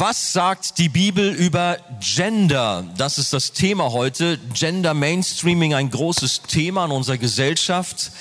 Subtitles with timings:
[0.00, 2.84] Was sagt die Bibel über Gender?
[2.96, 4.38] Das ist das Thema heute.
[4.54, 8.12] Gender Mainstreaming, ein großes Thema in unserer Gesellschaft.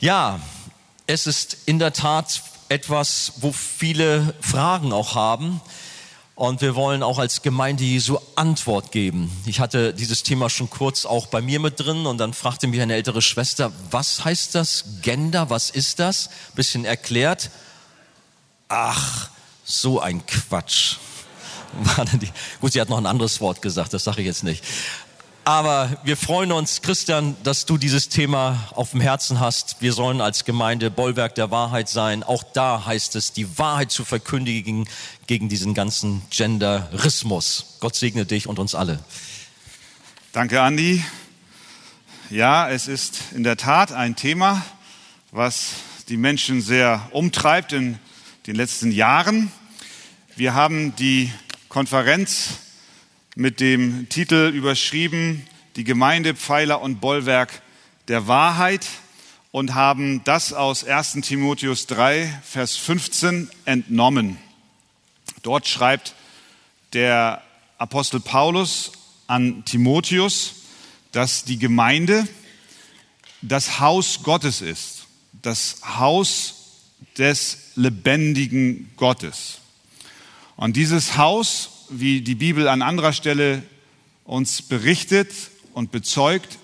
[0.00, 0.38] Ja,
[1.06, 5.62] es ist in der Tat etwas, wo viele Fragen auch haben.
[6.34, 9.32] Und wir wollen auch als Gemeinde Jesu Antwort geben.
[9.46, 12.82] Ich hatte dieses Thema schon kurz auch bei mir mit drin und dann fragte mich
[12.82, 15.48] eine ältere Schwester, was heißt das Gender?
[15.48, 16.28] Was ist das?
[16.54, 17.48] Bisschen erklärt.
[18.68, 19.30] Ach,
[19.80, 20.96] so ein Quatsch.
[22.60, 24.62] Gut, sie hat noch ein anderes Wort gesagt, das sage ich jetzt nicht.
[25.44, 29.76] Aber wir freuen uns, Christian, dass du dieses Thema auf dem Herzen hast.
[29.80, 32.22] Wir sollen als Gemeinde Bollwerk der Wahrheit sein.
[32.22, 34.88] Auch da heißt es, die Wahrheit zu verkündigen
[35.26, 37.78] gegen diesen ganzen Genderismus.
[37.80, 39.00] Gott segne dich und uns alle.
[40.32, 41.04] Danke, Andi.
[42.30, 44.64] Ja, es ist in der Tat ein Thema,
[45.32, 45.70] was
[46.08, 47.98] die Menschen sehr umtreibt in
[48.46, 49.50] den letzten Jahren.
[50.34, 51.30] Wir haben die
[51.68, 52.54] Konferenz
[53.36, 57.60] mit dem Titel überschrieben, die Gemeinde, Pfeiler und Bollwerk
[58.08, 58.86] der Wahrheit
[59.50, 64.38] und haben das aus 1 Timotheus 3, Vers 15 entnommen.
[65.42, 66.14] Dort schreibt
[66.94, 67.42] der
[67.76, 68.92] Apostel Paulus
[69.26, 70.54] an Timotheus,
[71.12, 72.26] dass die Gemeinde
[73.42, 75.04] das Haus Gottes ist,
[75.42, 76.54] das Haus
[77.18, 79.61] des lebendigen Gottes.
[80.62, 83.64] Und dieses Haus wie die Bibel an anderer Stelle
[84.22, 85.32] uns berichtet
[85.74, 86.56] und bezeugt,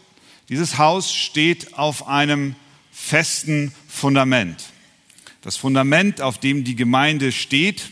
[0.48, 2.54] dieses Haus steht auf einem
[2.92, 4.66] festen Fundament.
[5.42, 7.90] Das Fundament, auf dem die Gemeinde steht,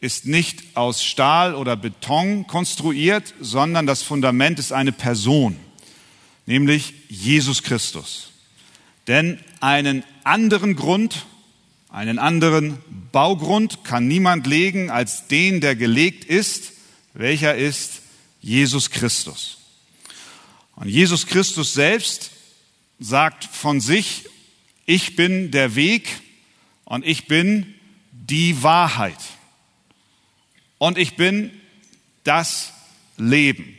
[0.00, 5.56] ist nicht aus Stahl oder Beton konstruiert, sondern das Fundament ist eine Person,
[6.44, 8.32] nämlich Jesus Christus.
[9.06, 11.24] Denn einen anderen Grund
[11.90, 12.78] einen anderen
[13.10, 16.72] Baugrund kann niemand legen als den, der gelegt ist,
[17.14, 18.02] welcher ist
[18.40, 19.58] Jesus Christus.
[20.76, 22.30] Und Jesus Christus selbst
[22.98, 24.26] sagt von sich,
[24.86, 26.08] ich bin der Weg
[26.84, 27.74] und ich bin
[28.12, 29.18] die Wahrheit
[30.78, 31.50] und ich bin
[32.24, 32.72] das
[33.16, 33.76] Leben.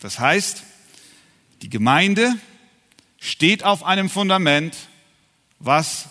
[0.00, 0.62] Das heißt,
[1.62, 2.36] die Gemeinde
[3.18, 4.76] steht auf einem Fundament,
[5.58, 6.08] was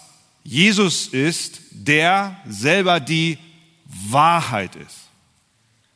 [0.50, 3.38] Jesus ist, der selber die
[3.84, 5.10] Wahrheit ist.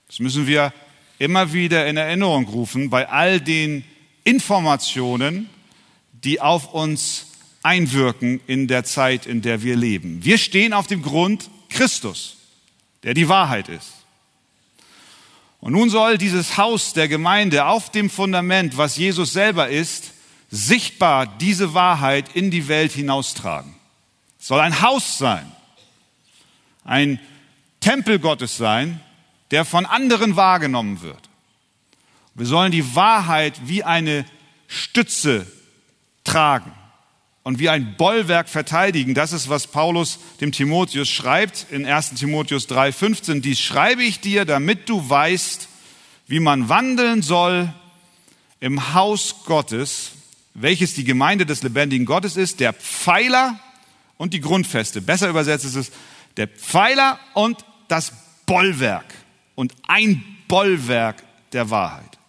[0.08, 0.74] Das müssen wir
[1.20, 3.86] immer wieder in Erinnerung rufen bei all den
[4.26, 5.50] Informationen,
[6.12, 7.28] die auf uns
[7.64, 10.22] einwirken in der Zeit, in der wir leben.
[10.26, 12.36] Wir stehen auf dem Grund Christus,
[13.04, 13.94] der die Wahrheit ist.
[15.62, 20.12] Und nun soll dieses Haus der Gemeinde auf dem Fundament, was Jesus selber ist,
[20.50, 23.80] sichtbar diese Wahrheit in die Welt hinaustragen.
[24.42, 25.50] Soll ein Haus sein,
[26.84, 27.20] ein
[27.80, 29.00] Tempel Gottes sein,
[29.52, 31.30] der von anderen wahrgenommen wird.
[32.34, 34.26] Wir sollen die Wahrheit wie eine
[34.68, 35.46] Stütze
[36.24, 36.72] tragen
[37.44, 39.14] und wie ein Bollwerk verteidigen.
[39.14, 43.42] Das ist, was Paulus dem Timotheus schreibt in 1 Timotheus 3,15.
[43.42, 45.68] Dies schreibe ich dir, damit du weißt,
[46.26, 47.72] wie man wandeln soll
[48.60, 50.14] im Haus Gottes,
[50.56, 53.60] welches die Gemeinde des lebendigen Gottes ist, der Pfeiler
[54.22, 55.02] und die Grundfeste.
[55.02, 55.92] Besser übersetzt ist es
[56.38, 58.14] der Pfeiler und das
[58.46, 59.16] Bollwerk
[59.56, 61.24] und ein Bollwerk
[61.54, 62.20] der Wahrheit.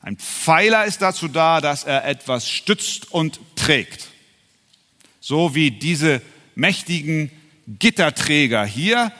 [0.00, 4.08] Ein Pfeiler ist dazu da, dass er etwas stützt und trägt.
[5.20, 6.22] So wie diese
[6.54, 7.30] mächtigen
[7.66, 9.12] Gitterträger hier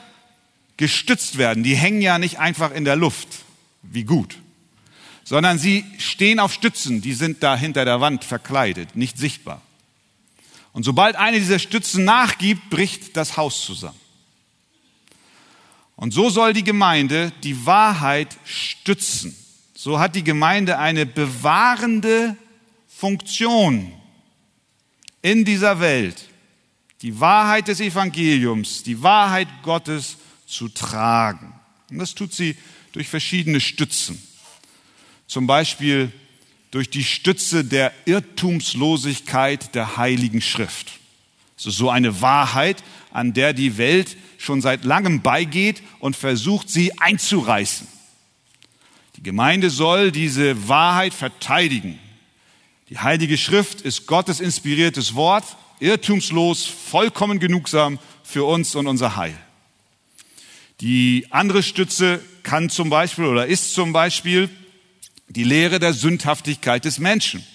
[0.77, 1.61] gestützt werden.
[1.63, 3.27] Die hängen ja nicht einfach in der Luft,
[3.83, 4.39] wie gut,
[5.23, 9.61] sondern sie stehen auf Stützen, die sind da hinter der Wand verkleidet, nicht sichtbar.
[10.73, 13.99] Und sobald eine dieser Stützen nachgibt, bricht das Haus zusammen.
[15.95, 19.35] Und so soll die Gemeinde die Wahrheit stützen.
[19.75, 22.35] So hat die Gemeinde eine bewahrende
[22.87, 23.91] Funktion
[25.21, 26.29] in dieser Welt,
[27.01, 30.17] die Wahrheit des Evangeliums, die Wahrheit Gottes
[30.47, 31.53] zu tragen.
[31.89, 32.55] Und das tut sie
[32.91, 34.21] durch verschiedene Stützen.
[35.27, 36.11] Zum Beispiel
[36.71, 40.99] durch die Stütze der Irrtumslosigkeit der Heiligen Schrift.
[41.57, 46.69] Es ist so eine Wahrheit, an der die Welt schon seit langem beigeht und versucht,
[46.69, 47.87] sie einzureißen.
[49.17, 51.99] Die Gemeinde soll diese Wahrheit verteidigen.
[52.89, 55.45] Die Heilige Schrift ist Gottes inspiriertes Wort,
[55.79, 59.37] irrtumslos, vollkommen genugsam für uns und unser Heil.
[60.79, 64.49] Die andere Stütze kann zum Beispiel oder ist zum Beispiel
[65.33, 67.45] die Lehre der Sündhaftigkeit des Menschen.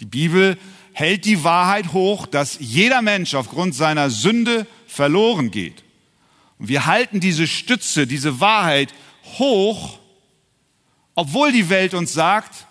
[0.00, 0.58] Die Bibel
[0.92, 5.84] hält die Wahrheit hoch, dass jeder Mensch aufgrund seiner Sünde verloren geht.
[6.58, 8.94] Und wir halten diese Stütze, diese Wahrheit
[9.38, 9.98] hoch,
[11.14, 12.66] obwohl die Welt uns sagt,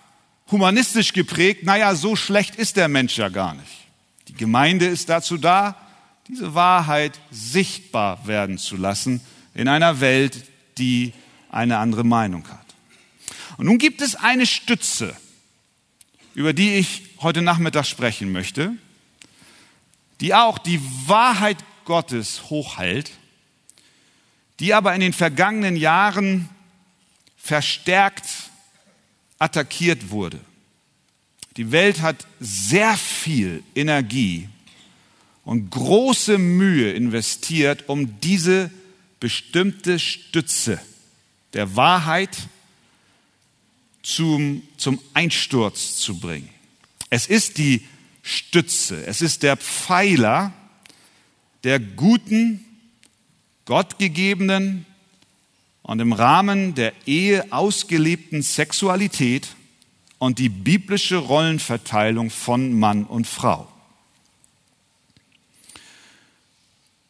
[0.52, 3.68] humanistisch geprägt, naja, so schlecht ist der Mensch ja gar nicht.
[4.28, 5.76] Die Gemeinde ist dazu da,
[6.28, 9.22] diese Wahrheit sichtbar werden zu lassen
[9.54, 10.46] in einer Welt,
[10.78, 11.14] die
[11.52, 12.65] eine andere Meinung hat.
[13.58, 15.16] Und nun gibt es eine Stütze,
[16.34, 18.74] über die ich heute Nachmittag sprechen möchte,
[20.22, 23.12] die auch die Wahrheit Gottes hochhält,
[24.60, 26.50] die aber in den vergangenen Jahren
[27.38, 28.26] verstärkt
[29.38, 30.40] attackiert wurde.
[31.58, 34.50] Die Welt hat sehr viel Energie
[35.44, 38.72] und große Mühe investiert, um diese
[39.20, 40.82] bestimmte Stütze
[41.54, 42.36] der Wahrheit
[44.06, 46.50] zum, zum Einsturz zu bringen.
[47.10, 47.84] Es ist die
[48.22, 50.54] Stütze, es ist der Pfeiler
[51.64, 52.64] der guten,
[53.66, 54.86] gottgegebenen
[55.82, 59.48] und im Rahmen der Ehe ausgelebten Sexualität
[60.20, 63.68] und die biblische Rollenverteilung von Mann und Frau.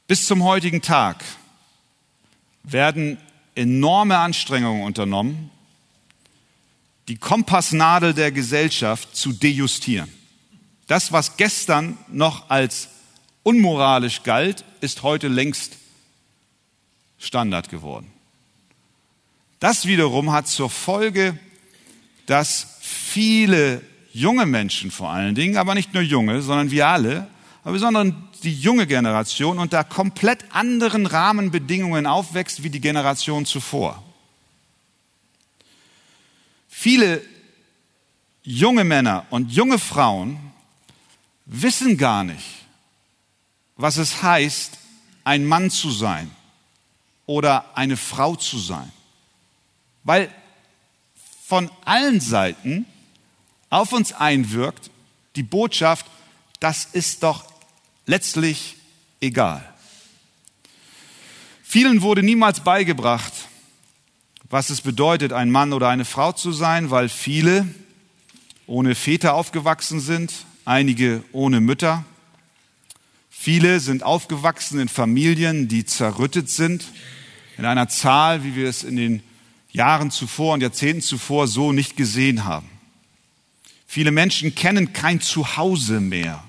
[0.08, 1.26] Bis zum heutigen Tag
[2.64, 3.18] werden
[3.54, 5.52] enorme Anstrengungen unternommen,
[7.08, 10.12] die Kompassnadel der Gesellschaft zu dejustieren.
[10.88, 12.90] Das, was gestern noch als
[13.44, 15.78] unmoralisch galt, ist heute längst
[17.18, 18.12] Standard geworden.
[19.60, 21.38] Das wiederum hat zur Folge,
[22.26, 23.82] dass viele
[24.14, 27.28] junge Menschen vor allen Dingen, aber nicht nur junge, sondern wir alle,
[27.64, 28.14] aber besonders
[28.44, 34.05] die junge Generation unter komplett anderen Rahmenbedingungen aufwächst wie die Generation zuvor.
[36.86, 37.24] Viele
[38.44, 40.38] junge Männer und junge Frauen
[41.48, 42.46] wissen gar nicht,
[43.76, 44.78] was es heißt,
[45.24, 46.30] ein Mann zu sein
[47.26, 48.92] oder eine Frau zu sein.
[50.04, 50.32] Weil
[51.48, 52.86] von allen Seiten
[53.72, 54.92] auf uns einwirkt
[55.36, 56.06] die Botschaft,
[56.60, 57.46] das ist doch
[58.06, 58.76] letztlich
[59.22, 59.68] egal.
[61.64, 63.34] Vielen wurde niemals beigebracht,
[64.50, 67.68] was es bedeutet, ein Mann oder eine Frau zu sein, weil viele
[68.68, 70.34] ohne Väter aufgewachsen sind,
[70.66, 72.06] einige ohne Mütter.
[73.30, 76.86] Viele sind aufgewachsen in Familien, die zerrüttet sind,
[77.58, 79.24] in einer Zahl, wie wir es in den
[79.72, 82.70] Jahren zuvor und Jahrzehnten zuvor so nicht gesehen haben.
[83.88, 86.44] Viele Menschen kennen kein Zuhause mehr.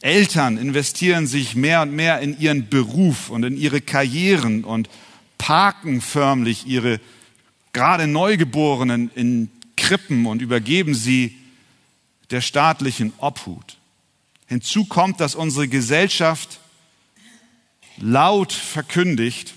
[0.00, 4.88] Eltern investieren sich mehr und mehr in ihren Beruf und in ihre Karrieren und
[5.42, 7.00] parken förmlich ihre
[7.72, 11.36] gerade Neugeborenen in Krippen und übergeben sie
[12.30, 13.76] der staatlichen Obhut.
[14.46, 16.60] Hinzu kommt, dass unsere Gesellschaft
[17.96, 19.54] laut verkündigt,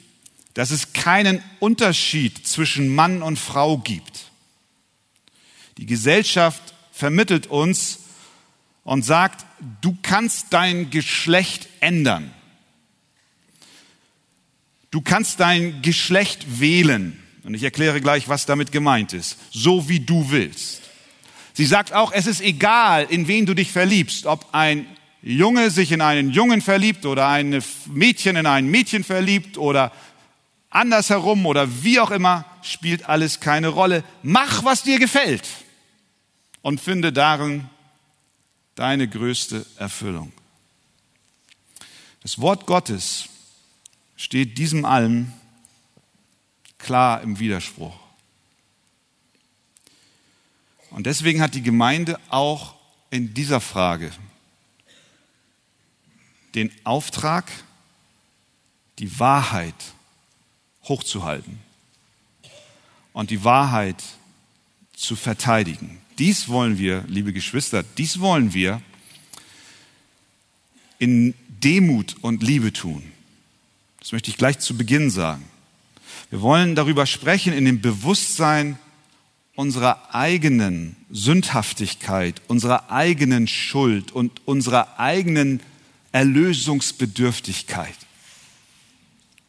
[0.55, 4.31] dass es keinen Unterschied zwischen Mann und Frau gibt.
[5.77, 7.99] Die Gesellschaft vermittelt uns
[8.83, 9.45] und sagt,
[9.81, 12.33] du kannst dein Geschlecht ändern.
[14.95, 17.21] Du kannst dein Geschlecht wählen.
[17.43, 19.37] Und ich erkläre gleich, was damit gemeint ist.
[19.51, 20.83] So wie du willst.
[21.51, 24.87] Sie sagt auch, es ist egal, in wen du dich verliebst, ob ein
[25.21, 29.91] Junge sich in einen Jungen verliebt oder ein Mädchen in ein Mädchen verliebt oder
[30.69, 34.01] andersherum oder wie auch immer, spielt alles keine Rolle.
[34.23, 35.45] Mach, was dir gefällt
[36.61, 37.69] und finde darin
[38.75, 40.31] deine größte Erfüllung.
[42.21, 43.27] Das Wort Gottes
[44.15, 45.31] steht diesem allem
[46.77, 47.97] klar im Widerspruch.
[50.91, 52.75] Und deswegen hat die Gemeinde auch
[53.09, 54.11] in dieser Frage
[56.53, 57.51] den Auftrag,
[58.99, 59.75] die Wahrheit
[60.83, 61.59] hochzuhalten
[63.11, 64.01] und die Wahrheit
[64.93, 65.99] zu verteidigen.
[66.17, 68.81] Dies wollen wir, liebe Geschwister, dies wollen wir
[70.97, 73.11] in Demut und Liebe tun.
[74.05, 75.43] Das möchte ich gleich zu Beginn sagen.
[76.29, 78.77] Wir wollen darüber sprechen in dem Bewusstsein
[79.55, 85.59] unserer eigenen Sündhaftigkeit, unserer eigenen Schuld und unserer eigenen
[86.11, 87.95] Erlösungsbedürftigkeit.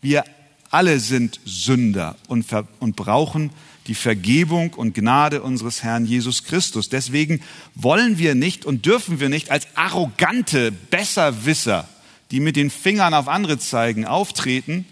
[0.01, 0.25] Wir
[0.71, 2.47] alle sind Sünder und,
[2.81, 3.51] und brauchen
[3.89, 6.89] die Vergebung und Gnade unseres Herrn Jesus Christus.
[6.89, 7.43] Deswegen
[7.75, 11.87] wollen wir nicht und dürfen wir nicht als arrogante Besserwisser
[12.30, 14.85] die mit den Fingern auf andere zeigen, auftreten.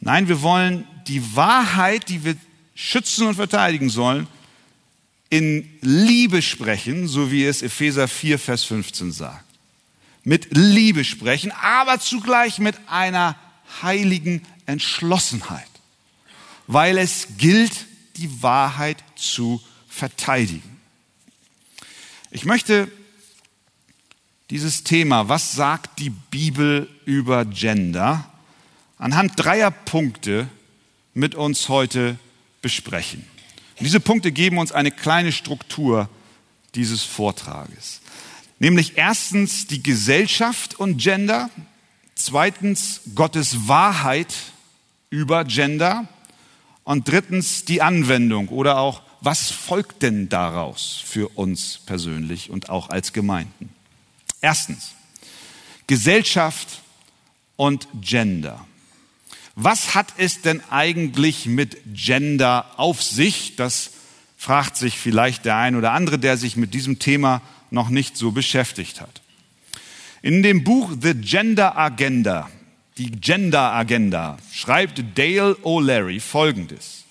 [0.00, 2.36] Nein, wir wollen die Wahrheit, die wir
[2.74, 4.26] schützen und verteidigen sollen,
[5.30, 9.44] in Liebe sprechen, so wie es Epheser 4, Vers 15 sagt.
[10.24, 13.36] Mit Liebe sprechen, aber zugleich mit einer
[13.82, 15.68] heiligen Entschlossenheit,
[16.66, 17.86] weil es gilt,
[18.16, 20.80] die Wahrheit zu verteidigen.
[22.30, 22.90] Ich möchte
[24.52, 28.30] dieses Thema, was sagt die Bibel über Gender,
[28.98, 30.46] anhand dreier Punkte
[31.14, 32.18] mit uns heute
[32.60, 33.24] besprechen.
[33.78, 36.10] Und diese Punkte geben uns eine kleine Struktur
[36.74, 38.02] dieses Vortrages.
[38.58, 41.48] Nämlich erstens die Gesellschaft und Gender,
[42.14, 44.34] zweitens Gottes Wahrheit
[45.08, 46.06] über Gender
[46.84, 52.90] und drittens die Anwendung oder auch was folgt denn daraus für uns persönlich und auch
[52.90, 53.70] als Gemeinden.
[54.42, 54.92] Erstens
[55.86, 56.82] Gesellschaft
[57.56, 58.66] und Gender.
[59.54, 63.56] Was hat es denn eigentlich mit Gender auf sich?
[63.56, 63.92] Das
[64.36, 68.32] fragt sich vielleicht der ein oder andere, der sich mit diesem Thema noch nicht so
[68.32, 69.22] beschäftigt hat.
[70.22, 72.50] In dem Buch The Gender Agenda,
[72.98, 77.04] die Gender Agenda, schreibt Dale O'Leary Folgendes.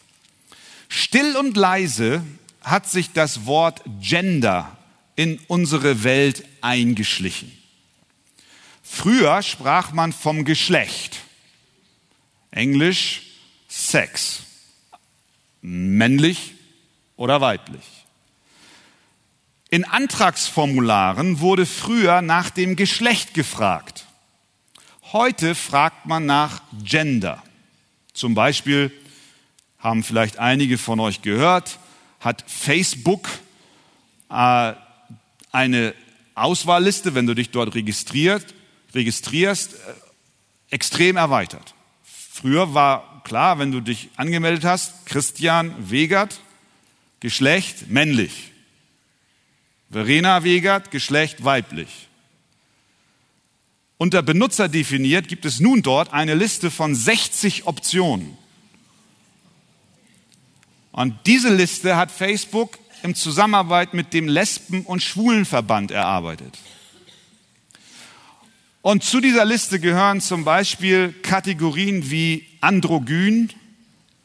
[0.89, 2.23] Still und leise
[2.61, 4.77] hat sich das Wort Gender
[5.21, 7.55] in unsere Welt eingeschlichen.
[8.81, 11.19] Früher sprach man vom Geschlecht.
[12.49, 13.21] Englisch
[13.67, 14.41] Sex.
[15.61, 16.55] Männlich
[17.17, 17.83] oder weiblich.
[19.69, 24.07] In Antragsformularen wurde früher nach dem Geschlecht gefragt.
[25.11, 27.43] Heute fragt man nach Gender.
[28.13, 28.91] Zum Beispiel
[29.77, 31.77] haben vielleicht einige von euch gehört,
[32.19, 33.29] hat Facebook
[34.31, 34.73] äh,
[35.51, 35.93] eine
[36.35, 38.53] Auswahlliste, wenn du dich dort registriert,
[38.93, 39.77] registrierst, äh,
[40.69, 41.75] extrem erweitert.
[42.03, 46.39] Früher war klar, wenn du dich angemeldet hast, Christian Wegert,
[47.19, 48.51] Geschlecht männlich.
[49.91, 52.07] Verena Wegert, Geschlecht weiblich.
[53.97, 58.35] Unter Benutzer definiert gibt es nun dort eine Liste von 60 Optionen.
[60.91, 66.57] Und diese Liste hat Facebook im Zusammenarbeit mit dem Lesben- und Schwulenverband erarbeitet.
[68.81, 73.49] Und zu dieser Liste gehören zum Beispiel Kategorien wie androgyn,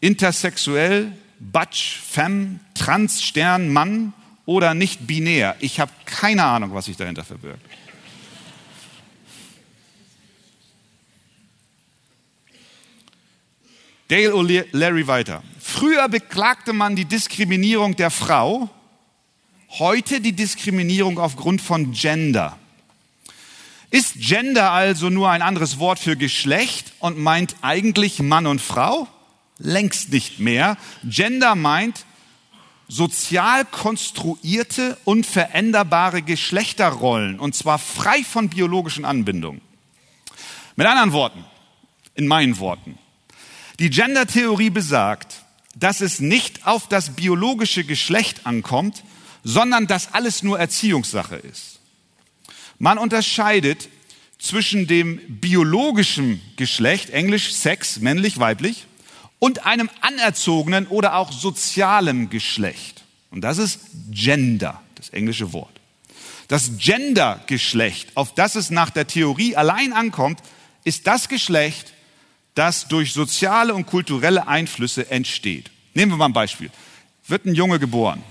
[0.01, 4.15] intersexuell, Batsch, Femme, Trans, Stern, Mann
[4.47, 5.57] oder nicht binär.
[5.61, 7.61] Ich habe keine Ahnung, was sich dahinter verbirgt.
[14.09, 15.43] Dale O'Leary weiter.
[15.59, 18.71] Früher beklagte man die Diskriminierung der Frau,
[19.79, 22.57] heute die Diskriminierung aufgrund von Gender.
[23.91, 29.09] Ist Gender also nur ein anderes Wort für Geschlecht und meint eigentlich Mann und Frau?
[29.59, 30.77] Längst nicht mehr.
[31.03, 32.05] Gender meint
[32.89, 39.61] sozial konstruierte und veränderbare Geschlechterrollen und zwar frei von biologischen Anbindungen.
[40.77, 41.45] Mit anderen Worten,
[42.15, 42.99] in meinen Worten,
[43.79, 45.43] die Gender-Theorie besagt,
[45.75, 49.05] dass es nicht auf das biologische Geschlecht ankommt,
[49.45, 51.81] sondern dass alles nur Erziehungssache ist.
[52.79, 53.89] Man unterscheidet
[54.39, 58.87] zwischen dem biologischen Geschlecht, englisch Sex, männlich, weiblich,
[59.39, 63.05] und einem anerzogenen oder auch sozialem Geschlecht.
[63.31, 63.81] Und das ist
[64.11, 65.81] Gender, das englische Wort.
[66.49, 70.41] Das Gender-Geschlecht, auf das es nach der Theorie allein ankommt,
[70.85, 71.93] ist das Geschlecht,
[72.57, 75.71] das durch soziale und kulturelle Einflüsse entsteht.
[75.95, 76.71] Nehmen wir mal ein Beispiel.
[77.29, 78.23] Wird ein Junge geboren,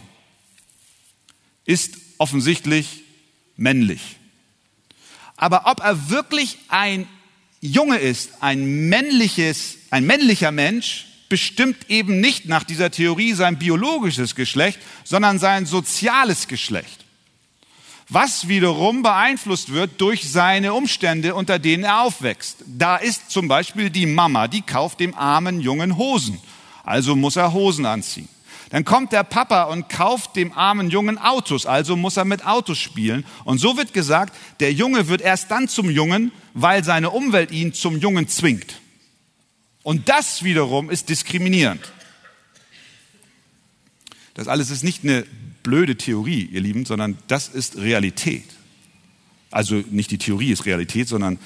[1.63, 3.03] ist offensichtlich
[3.55, 4.17] männlich.
[5.37, 7.07] Aber ob er wirklich ein
[7.61, 14.35] Junge ist, ein männliches, ein männlicher Mensch, bestimmt eben nicht nach dieser Theorie sein biologisches
[14.35, 17.04] Geschlecht, sondern sein soziales Geschlecht.
[18.09, 22.57] Was wiederum beeinflusst wird durch seine Umstände, unter denen er aufwächst.
[22.67, 26.39] Da ist zum Beispiel die Mama, die kauft dem armen Jungen Hosen.
[26.83, 28.29] Also muss er Hosen anziehen.
[28.69, 32.77] Dann kommt der Papa und kauft dem armen Jungen Autos, also muss er mit Autos
[32.77, 33.25] spielen.
[33.43, 37.73] Und so wird gesagt, der Junge wird erst dann zum Jungen, weil seine Umwelt ihn
[37.73, 38.81] zum Jungen zwingt.
[39.81, 41.81] Und das wiederum ist diskriminierend.
[44.33, 45.25] Das alles ist nicht eine
[45.65, 48.45] blöde Theorie, ihr Lieben, sondern das ist Realität.
[49.51, 51.39] Also nicht die Theorie ist Realität, sondern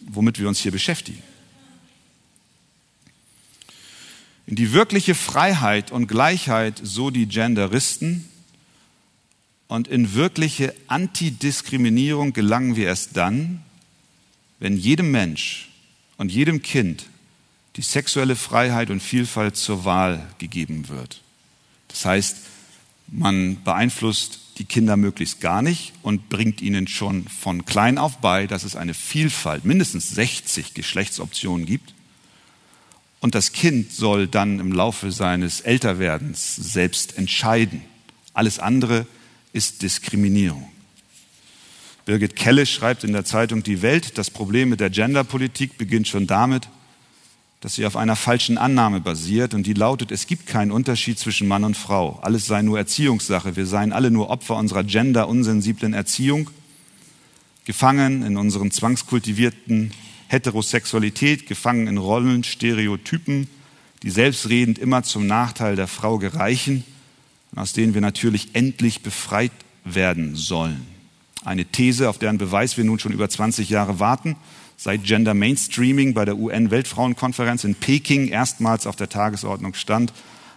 [0.00, 1.22] womit wir uns hier beschäftigen.
[4.46, 8.28] In die wirkliche Freiheit und Gleichheit, so die Genderisten,
[9.66, 13.62] und in wirkliche Antidiskriminierung gelangen wir erst dann,
[14.60, 15.70] wenn jedem Mensch
[16.18, 17.06] und jedem Kind
[17.76, 21.22] die sexuelle Freiheit und Vielfalt zur Wahl gegeben wird.
[21.88, 22.36] Das heißt,
[23.06, 28.46] man beeinflusst die Kinder möglichst gar nicht und bringt ihnen schon von klein auf bei,
[28.46, 31.94] dass es eine Vielfalt, mindestens 60 Geschlechtsoptionen gibt.
[33.20, 37.82] Und das Kind soll dann im Laufe seines Älterwerdens selbst entscheiden.
[38.32, 39.06] Alles andere
[39.52, 40.70] ist Diskriminierung.
[42.04, 46.26] Birgit Kelle schreibt in der Zeitung Die Welt, das Problem mit der Genderpolitik beginnt schon
[46.26, 46.68] damit,
[47.64, 51.48] dass sie auf einer falschen Annahme basiert und die lautet, es gibt keinen Unterschied zwischen
[51.48, 52.18] Mann und Frau.
[52.20, 53.56] Alles sei nur Erziehungssache.
[53.56, 56.50] Wir seien alle nur Opfer unserer gender-unsensiblen Erziehung,
[57.64, 59.92] gefangen in unseren zwangskultivierten
[60.28, 63.48] Heterosexualität, gefangen in Rollen, Stereotypen,
[64.02, 66.84] die selbstredend immer zum Nachteil der Frau gereichen
[67.52, 69.52] und aus denen wir natürlich endlich befreit
[69.86, 70.86] werden sollen.
[71.46, 74.36] Eine These, auf deren Beweis wir nun schon über 20 Jahre warten
[74.76, 80.12] seit Gender Mainstreaming bei der UN-Weltfrauenkonferenz in Peking erstmals auf der Tagesordnung stand.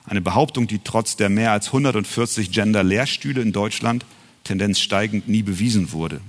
[0.05, 4.05] Eine Behauptung, die trotz der mehr als 140 Gender-Lehrstühle in Deutschland
[4.43, 6.21] Tendenz steigend nie bewiesen wurde.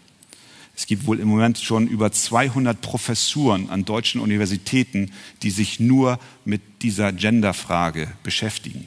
[0.77, 6.21] Es gibt wohl im Moment schon über 200 Professuren an deutschen Universitäten, die sich nur
[6.45, 8.87] mit dieser Genderfrage beschäftigen.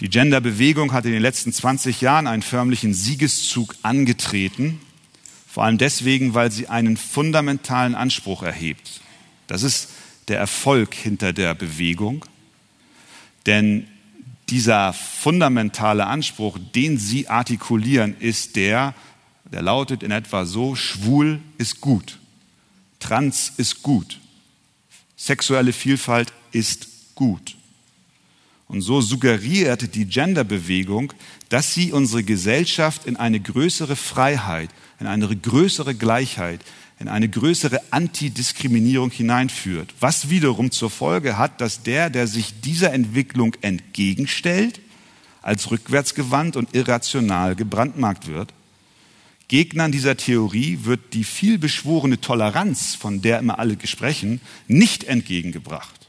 [0.00, 4.80] Die Genderbewegung hat in den letzten 20 Jahren einen förmlichen Siegeszug angetreten
[5.50, 9.00] vor allem deswegen, weil sie einen fundamentalen Anspruch erhebt.
[9.48, 9.88] Das ist
[10.28, 12.24] der Erfolg hinter der Bewegung.
[13.46, 13.88] Denn
[14.48, 18.94] dieser fundamentale Anspruch, den sie artikulieren, ist der,
[19.50, 22.18] der lautet in etwa so, schwul ist gut,
[23.00, 24.20] trans ist gut,
[25.16, 27.56] sexuelle Vielfalt ist gut.
[28.70, 31.12] Und so suggerierte die Genderbewegung,
[31.48, 36.60] dass sie unsere Gesellschaft in eine größere Freiheit, in eine größere Gleichheit,
[37.00, 39.92] in eine größere Antidiskriminierung hineinführt.
[39.98, 44.80] Was wiederum zur Folge hat, dass der, der sich dieser Entwicklung entgegenstellt,
[45.42, 48.54] als rückwärtsgewandt und irrational gebrandmarkt wird.
[49.48, 55.99] Gegnern dieser Theorie wird die vielbeschworene Toleranz, von der immer alle sprechen, nicht entgegengebracht.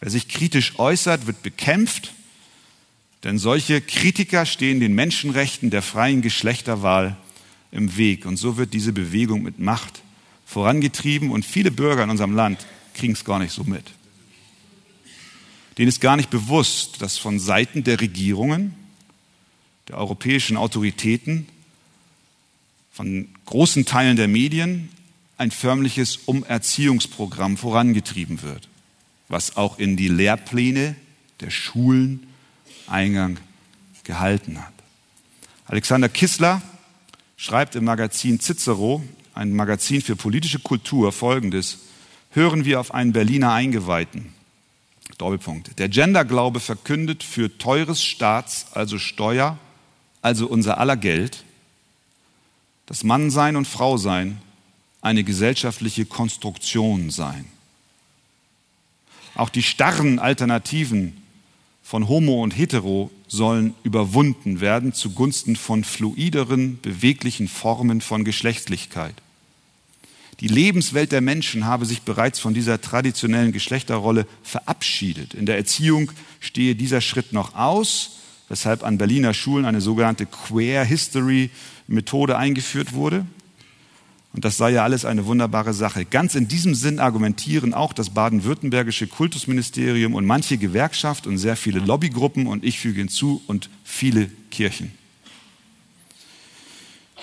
[0.00, 2.14] Wer sich kritisch äußert, wird bekämpft,
[3.22, 7.16] denn solche Kritiker stehen den Menschenrechten der freien Geschlechterwahl
[7.70, 8.24] im Weg.
[8.24, 10.02] Und so wird diese Bewegung mit Macht
[10.46, 13.84] vorangetrieben und viele Bürger in unserem Land kriegen es gar nicht so mit.
[15.78, 18.74] Denen ist gar nicht bewusst, dass von Seiten der Regierungen,
[19.88, 21.46] der europäischen Autoritäten,
[22.90, 24.88] von großen Teilen der Medien
[25.38, 28.68] ein förmliches Umerziehungsprogramm vorangetrieben wird,
[29.30, 30.96] was auch in die Lehrpläne
[31.40, 32.26] der Schulen
[32.86, 33.38] Eingang
[34.04, 34.72] gehalten hat.
[35.66, 36.60] Alexander Kissler
[37.36, 41.78] schreibt im Magazin Cicero, ein Magazin für politische Kultur, folgendes.
[42.32, 44.34] Hören wir auf einen Berliner Eingeweihten.
[45.16, 45.78] Doppelpunkt.
[45.78, 49.58] Der Genderglaube verkündet für teures Staats, also Steuer,
[50.22, 51.44] also unser aller Geld,
[52.86, 54.40] dass Mannsein und Frausein
[55.00, 57.46] eine gesellschaftliche Konstruktion seien.
[59.40, 61.16] Auch die starren Alternativen
[61.82, 69.14] von Homo und Hetero sollen überwunden werden zugunsten von fluideren, beweglichen Formen von Geschlechtlichkeit.
[70.40, 75.32] Die Lebenswelt der Menschen habe sich bereits von dieser traditionellen Geschlechterrolle verabschiedet.
[75.32, 78.18] In der Erziehung stehe dieser Schritt noch aus,
[78.50, 81.48] weshalb an Berliner Schulen eine sogenannte Queer History
[81.86, 83.24] Methode eingeführt wurde.
[84.32, 86.04] Und das sei ja alles eine wunderbare Sache.
[86.04, 91.80] Ganz in diesem Sinn argumentieren auch das baden-württembergische Kultusministerium und manche Gewerkschaft und sehr viele
[91.80, 94.92] Lobbygruppen und ich füge hinzu und viele Kirchen.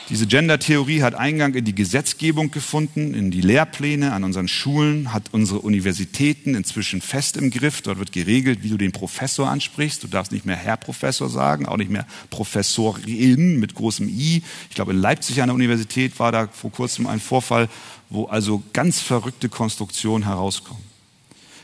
[0.09, 5.33] Diese Gender-Theorie hat Eingang in die Gesetzgebung gefunden, in die Lehrpläne an unseren Schulen, hat
[5.33, 7.81] unsere Universitäten inzwischen fest im Griff.
[7.81, 10.01] Dort wird geregelt, wie du den Professor ansprichst.
[10.01, 14.43] Du darfst nicht mehr Herr Professor sagen, auch nicht mehr Professorin mit großem I.
[14.69, 17.67] Ich glaube, in Leipzig an der Universität war da vor kurzem ein Vorfall,
[18.09, 20.83] wo also ganz verrückte Konstruktionen herauskommen.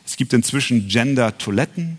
[0.06, 1.98] Es gibt inzwischen Gender-Toiletten,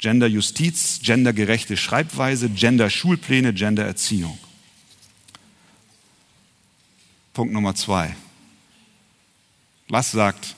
[0.00, 4.36] Gender-Justiz, gendergerechte Schreibweise, Gender-Schulpläne, Gender-Erziehung.
[7.34, 8.14] Punkt Nummer zwei.
[9.88, 10.54] Was sagt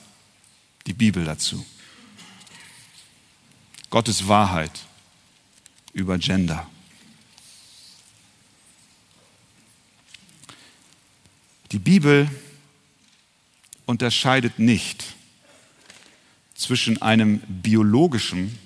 [0.85, 1.65] die Bibel dazu?
[3.89, 4.85] Gottes Wahrheit
[5.93, 6.69] über Gender.
[11.71, 12.29] Die Bibel
[13.87, 15.15] unterscheidet nicht
[16.53, 18.59] zwischen einem biologischen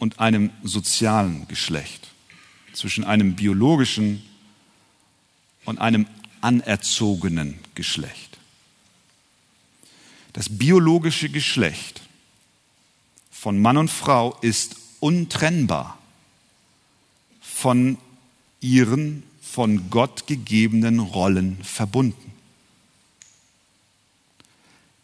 [0.00, 2.08] und einem sozialen Geschlecht,
[2.72, 4.28] zwischen einem biologischen
[5.64, 6.08] und einem
[6.42, 8.38] anerzogenen Geschlecht.
[10.32, 12.02] Das biologische Geschlecht
[13.30, 15.98] von Mann und Frau ist untrennbar
[17.40, 17.98] von
[18.60, 22.32] ihren von Gott gegebenen Rollen verbunden.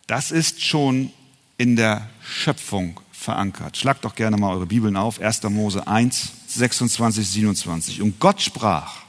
[0.07, 1.13] Das ist schon
[1.59, 3.77] in der Schöpfung verankert.
[3.77, 5.43] Schlagt doch gerne mal eure Bibeln auf, 1.
[5.45, 8.01] Mose 1, 26, 27.
[8.01, 9.03] Und Gott sprach,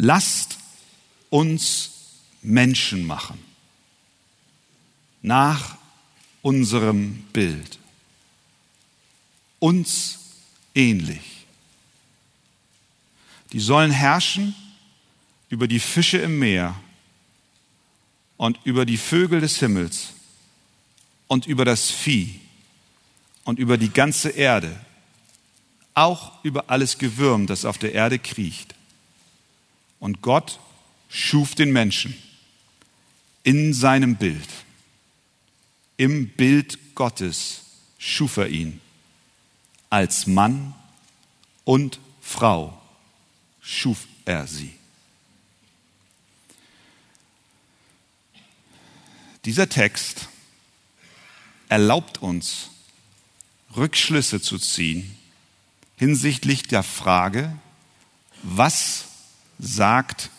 [0.00, 0.58] lasst
[1.28, 1.90] uns
[2.42, 3.38] Menschen machen,
[5.22, 5.76] nach
[6.42, 7.78] unserem Bild,
[9.58, 10.18] uns
[10.74, 11.44] ähnlich.
[13.52, 14.54] Die sollen herrschen
[15.50, 16.74] über die Fische im Meer
[18.38, 20.14] und über die Vögel des Himmels
[21.28, 22.40] und über das Vieh
[23.44, 24.74] und über die ganze Erde,
[25.92, 28.74] auch über alles Gewürm, das auf der Erde kriecht.
[30.00, 30.58] Und Gott
[31.08, 32.14] schuf den Menschen
[33.42, 34.48] in seinem Bild.
[35.96, 37.62] Im Bild Gottes
[37.98, 38.80] schuf er ihn.
[39.90, 40.74] Als Mann
[41.64, 42.80] und Frau
[43.60, 44.74] schuf er sie.
[49.44, 50.28] Dieser Text
[51.68, 52.70] erlaubt uns,
[53.76, 55.16] Rückschlüsse zu ziehen
[55.96, 57.56] hinsichtlich der Frage,
[58.42, 59.04] was
[59.60, 60.30] sagt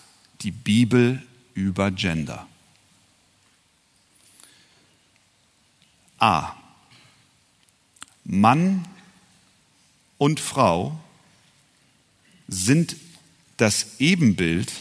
[0.42, 1.22] die Bibel
[1.54, 2.48] über Gender?
[6.18, 6.56] A.
[8.24, 8.86] Mann
[10.18, 11.00] und Frau
[12.48, 12.96] sind
[13.58, 14.72] das Ebenbild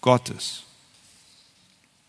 [0.00, 0.64] Gottes.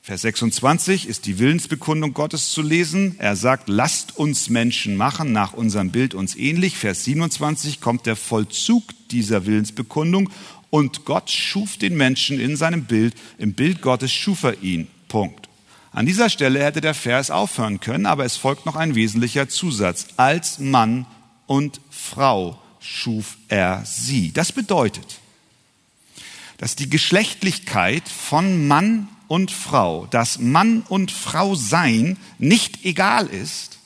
[0.06, 3.16] Vers 26 ist die Willensbekundung Gottes zu lesen.
[3.20, 6.76] Er sagt, lasst uns Menschen machen, nach unserem Bild uns ähnlich.
[6.76, 10.30] Vers 27 kommt der Vollzug dieser Willensbekundung.
[10.70, 14.90] Und Gott schuf den Menschen in seinem Bild, im Bild Gottes schuf er ihn.
[15.08, 15.48] Punkt.
[15.94, 20.08] An dieser Stelle hätte der Vers aufhören können, aber es folgt noch ein wesentlicher Zusatz.
[20.18, 21.06] Als Mann
[21.48, 24.34] und Frau schuf er sie.
[24.34, 25.20] Das bedeutet,
[26.58, 33.80] dass die Geschlechtlichkeit von Mann und Frau, dass Mann und Frau sein nicht egal ist,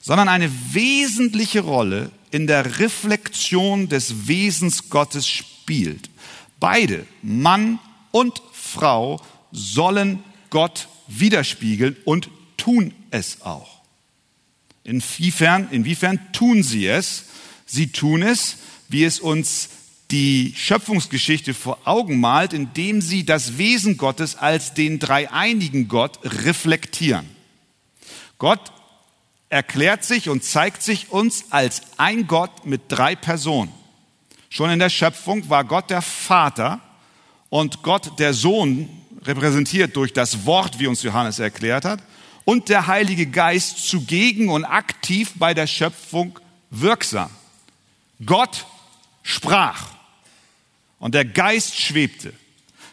[0.00, 6.10] sondern eine wesentliche Rolle in der Reflexion des Wesens Gottes spielt.
[6.60, 7.78] Beide, Mann
[8.10, 9.20] und Frau,
[9.52, 13.80] sollen Gott widerspiegeln und tun es auch.
[14.84, 17.24] Inwiefern, inwiefern tun sie es?
[17.66, 18.56] Sie tun es,
[18.88, 19.68] wie es uns
[20.10, 27.28] die Schöpfungsgeschichte vor Augen malt, indem sie das Wesen Gottes als den dreieinigen Gott reflektieren.
[28.38, 28.72] Gott
[29.50, 33.72] erklärt sich und zeigt sich uns als ein Gott mit drei Personen.
[34.48, 36.80] Schon in der Schöpfung war Gott der Vater
[37.50, 38.88] und Gott der Sohn,
[39.24, 42.02] repräsentiert durch das Wort, wie uns Johannes erklärt hat,
[42.44, 46.38] und der Heilige Geist zugegen und aktiv bei der Schöpfung
[46.70, 47.30] wirksam.
[48.24, 48.64] Gott
[49.22, 49.97] sprach
[50.98, 52.32] und der Geist schwebte.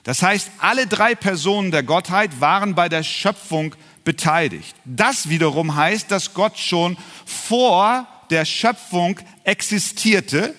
[0.04, 4.76] Das heißt, alle drei Personen der Gottheit waren bei der Schöpfung beteiligt.
[4.86, 10.54] Das wiederum heißt, dass Gott schon vor der Schöpfung existierte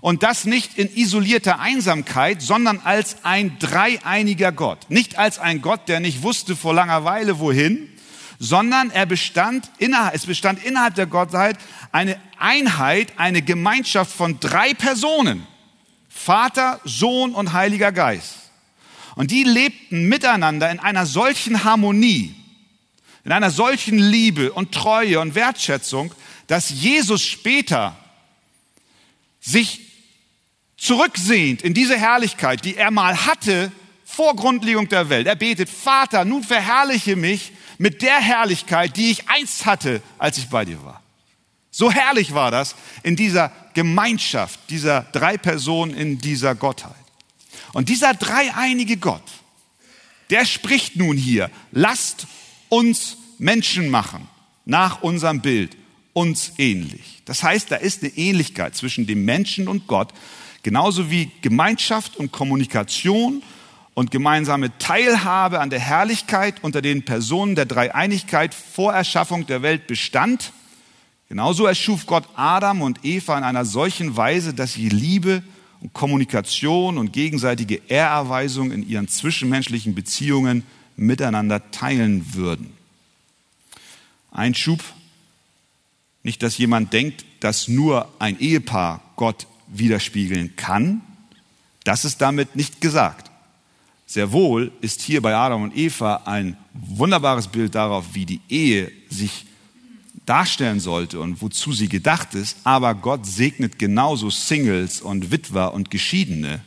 [0.00, 4.78] und das nicht in isolierter Einsamkeit, sondern als ein dreieiniger Gott.
[4.88, 7.88] Nicht als ein Gott, der nicht wusste vor langer Weile wohin,
[8.38, 11.56] sondern er bestand innerhalb, es bestand innerhalb der Gottheit
[11.92, 15.46] eine Einheit, eine Gemeinschaft von drei Personen.
[16.14, 18.36] Vater, Sohn und Heiliger Geist.
[19.14, 22.34] Und die lebten miteinander in einer solchen Harmonie,
[23.24, 26.14] in einer solchen Liebe und Treue und Wertschätzung,
[26.46, 27.96] dass Jesus später
[29.40, 29.80] sich
[30.76, 33.70] zurücksehnt in diese Herrlichkeit, die er mal hatte
[34.04, 35.26] vor Grundlegung der Welt.
[35.26, 40.48] Er betet, Vater, nun verherrliche mich mit der Herrlichkeit, die ich einst hatte, als ich
[40.48, 41.02] bei dir war.
[41.74, 46.92] So herrlich war das in dieser Gemeinschaft dieser drei Personen in dieser Gottheit.
[47.72, 49.22] Und dieser dreieinige Gott,
[50.28, 52.26] der spricht nun hier, lasst
[52.68, 54.28] uns Menschen machen,
[54.66, 55.76] nach unserem Bild,
[56.12, 57.22] uns ähnlich.
[57.24, 60.12] Das heißt, da ist eine Ähnlichkeit zwischen dem Menschen und Gott,
[60.62, 63.42] genauso wie Gemeinschaft und Kommunikation
[63.94, 69.86] und gemeinsame Teilhabe an der Herrlichkeit unter den Personen der Dreieinigkeit vor Erschaffung der Welt
[69.86, 70.52] bestand
[71.32, 75.42] Genauso erschuf Gott Adam und Eva in einer solchen Weise, dass sie Liebe
[75.80, 80.62] und Kommunikation und gegenseitige Ehrerweisung in ihren zwischenmenschlichen Beziehungen
[80.94, 82.74] miteinander teilen würden.
[84.30, 84.84] Einschub,
[86.22, 91.00] nicht, dass jemand denkt, dass nur ein Ehepaar Gott widerspiegeln kann.
[91.84, 93.30] Das ist damit nicht gesagt.
[94.04, 98.92] Sehr wohl ist hier bei Adam und Eva ein wunderbares Bild darauf, wie die Ehe
[99.08, 99.46] sich
[100.26, 105.90] darstellen sollte und wozu sie gedacht ist, aber Gott segnet genauso Singles und Witwer und
[105.90, 106.60] Geschiedene.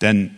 [0.00, 0.30] Denn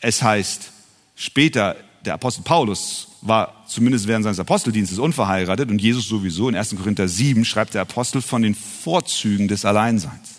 [0.00, 0.72] es heißt
[1.14, 6.48] später, der Apostel Paulus war zumindest während seines Aposteldienstes unverheiratet und Jesus sowieso.
[6.48, 6.76] In 1.
[6.76, 10.36] Korinther 7 schreibt der Apostel von den Vorzügen des Alleinseins.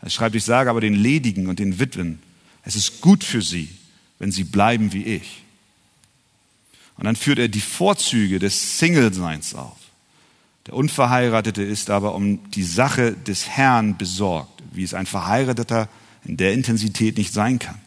[0.00, 2.20] Er schreibt, ich sage aber den Ledigen und den Witwen,
[2.64, 3.68] es ist gut für sie,
[4.18, 5.42] wenn sie bleiben wie ich.
[6.96, 9.76] Und dann führt er die Vorzüge des Single-Seins auf.
[10.66, 15.88] Der Unverheiratete ist aber um die Sache des Herrn besorgt, wie es ein Verheirateter
[16.24, 17.80] in der Intensität nicht sein kann.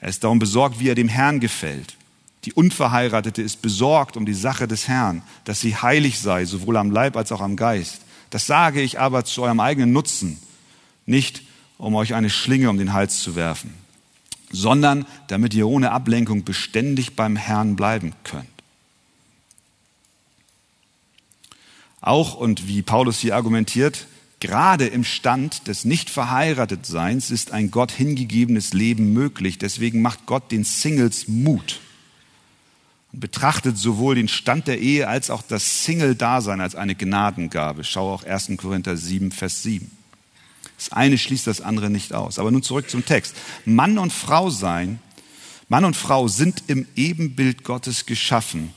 [0.00, 1.96] Er ist darum besorgt, wie er dem Herrn gefällt.
[2.44, 6.90] Die Unverheiratete ist besorgt um die Sache des Herrn, dass sie heilig sei, sowohl am
[6.90, 8.00] Leib als auch am Geist.
[8.30, 10.40] Das sage ich aber zu eurem eigenen Nutzen,
[11.06, 11.42] nicht
[11.78, 13.72] um euch eine Schlinge um den Hals zu werfen,
[14.50, 18.51] sondern damit ihr ohne Ablenkung beständig beim Herrn bleiben könnt.
[22.02, 24.06] Auch und wie Paulus hier argumentiert,
[24.40, 29.56] gerade im Stand des Nicht-Verheiratetseins ist ein Gott hingegebenes Leben möglich.
[29.56, 31.80] Deswegen macht Gott den Singles Mut
[33.12, 37.84] und betrachtet sowohl den Stand der Ehe als auch das Single-Dasein als eine Gnadengabe.
[37.84, 38.50] Schau auch 1.
[38.56, 39.88] Korinther 7, Vers 7.
[40.76, 42.40] Das eine schließt das andere nicht aus.
[42.40, 43.36] Aber nun zurück zum Text.
[43.64, 44.98] Mann und Frau sein,
[45.68, 48.74] Mann und Frau sind im Ebenbild Gottes geschaffen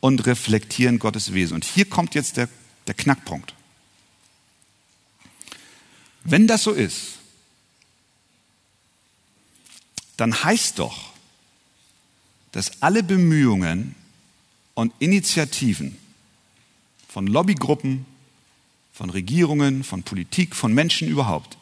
[0.00, 1.54] und reflektieren Gottes Wesen.
[1.54, 2.48] Und hier kommt jetzt der,
[2.86, 3.54] der Knackpunkt.
[6.24, 7.18] Wenn das so ist,
[10.16, 11.12] dann heißt doch,
[12.52, 13.94] dass alle Bemühungen
[14.74, 15.96] und Initiativen
[17.08, 18.06] von Lobbygruppen,
[18.92, 21.58] von Regierungen, von Politik, von Menschen überhaupt,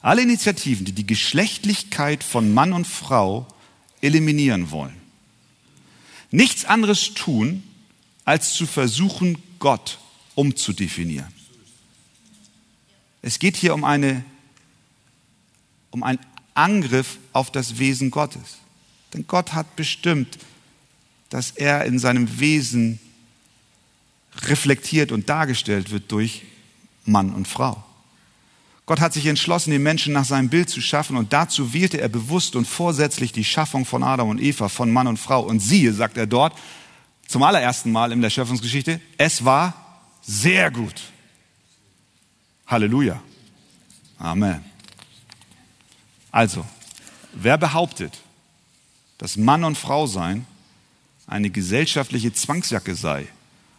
[0.00, 3.46] alle Initiativen, die die Geschlechtlichkeit von Mann und Frau
[4.00, 4.96] eliminieren wollen,
[6.30, 7.62] nichts anderes tun,
[8.24, 9.98] als zu versuchen, Gott
[10.34, 11.32] umzudefinieren.
[13.22, 14.24] Es geht hier um, eine,
[15.90, 16.18] um einen
[16.54, 18.58] Angriff auf das Wesen Gottes.
[19.12, 20.38] Denn Gott hat bestimmt,
[21.30, 23.00] dass er in seinem Wesen
[24.42, 26.42] reflektiert und dargestellt wird durch
[27.04, 27.82] Mann und Frau.
[28.86, 32.08] Gott hat sich entschlossen, den Menschen nach seinem Bild zu schaffen und dazu wählte er
[32.08, 35.40] bewusst und vorsätzlich die Schaffung von Adam und Eva, von Mann und Frau.
[35.40, 36.54] Und siehe, sagt er dort,
[37.26, 39.83] zum allerersten Mal in der Schöpfungsgeschichte, es war
[40.26, 41.00] sehr gut.
[42.66, 43.22] Halleluja.
[44.18, 44.64] Amen.
[46.30, 46.64] Also,
[47.32, 48.18] wer behauptet,
[49.18, 50.46] dass Mann und Frau sein
[51.26, 53.26] eine gesellschaftliche Zwangsjacke sei,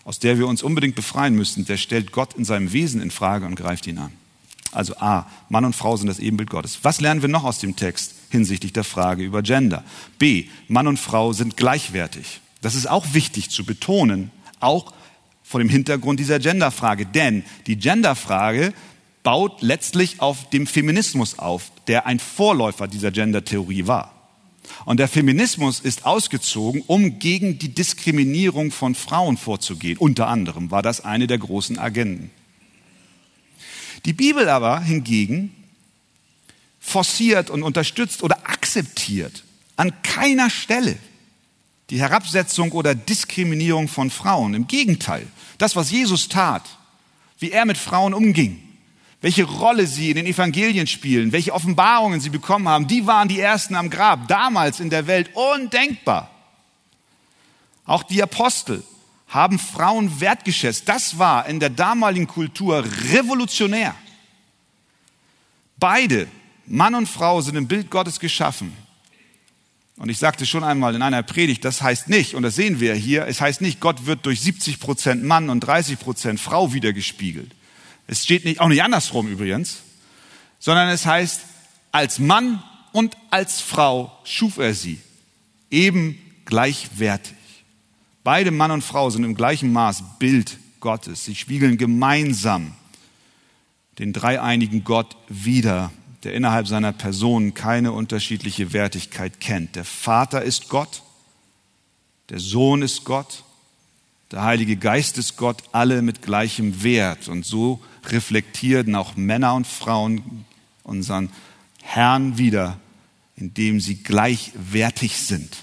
[0.04, 3.46] aus der wir uns unbedingt befreien müssten, der stellt Gott in seinem Wesen in Frage
[3.46, 4.12] und greift ihn an.
[4.72, 6.80] Also A, Mann und Frau sind das Ebenbild Gottes.
[6.84, 9.84] Was lernen wir noch aus dem Text hinsichtlich der Frage über Gender?
[10.20, 12.42] B, Mann und Frau sind gleichwertig.
[12.62, 14.94] Das ist auch wichtig zu betonen, auch
[15.46, 17.06] vor dem Hintergrund dieser Genderfrage.
[17.06, 18.74] Denn die Genderfrage
[19.24, 24.12] baut letztlich auf dem Feminismus auf, der ein Vorläufer dieser Gendertheorie war.
[24.86, 29.98] Und der Feminismus ist ausgezogen, um gegen die Diskriminierung von Frauen vorzugehen.
[29.98, 32.32] Unter anderem war das eine der großen Agenden.
[34.06, 35.52] Die Bibel aber hingegen
[36.80, 39.44] forciert und unterstützt oder akzeptiert
[39.76, 40.98] an keiner Stelle
[41.90, 44.54] die Herabsetzung oder Diskriminierung von Frauen.
[44.54, 46.64] Im Gegenteil, das, was Jesus tat,
[47.40, 48.62] wie er mit Frauen umging,
[49.22, 53.40] welche Rolle sie in den Evangelien spielen, welche Offenbarungen sie bekommen haben, die waren die
[53.40, 56.30] ersten am Grab, damals in der Welt undenkbar.
[57.86, 58.84] Auch die Apostel
[59.28, 60.88] haben Frauen wertgeschätzt.
[60.88, 63.96] Das war in der damaligen Kultur revolutionär.
[65.78, 66.28] Beide,
[66.66, 68.76] Mann und Frau, sind im Bild Gottes geschaffen.
[69.98, 72.96] Und ich sagte schon einmal in einer Predigt, das heißt nicht, und das sehen wir
[72.96, 77.52] hier, es heißt nicht, Gott wird durch 70 Prozent Mann und 30 Prozent Frau wiedergespiegelt.
[78.08, 79.78] Es steht nicht, auch nicht andersrum übrigens,
[80.60, 81.42] sondern es heißt,
[81.92, 85.00] als Mann und als Frau schuf er sie,
[85.72, 87.36] eben gleichwertig.
[88.24, 91.26] Beide Mann und Frau sind im gleichen Maß Bild Gottes.
[91.26, 92.74] Sie spiegeln gemeinsam
[93.98, 95.92] den dreieinigen Gott wider
[96.26, 99.76] der innerhalb seiner Person keine unterschiedliche Wertigkeit kennt.
[99.76, 101.04] Der Vater ist Gott,
[102.30, 103.44] der Sohn ist Gott,
[104.32, 107.28] der Heilige Geist ist Gott, alle mit gleichem Wert.
[107.28, 110.46] Und so reflektierten auch Männer und Frauen
[110.84, 111.30] unseren
[111.84, 112.80] Herrn wieder,
[113.36, 115.58] indem sie gleichwertig sind.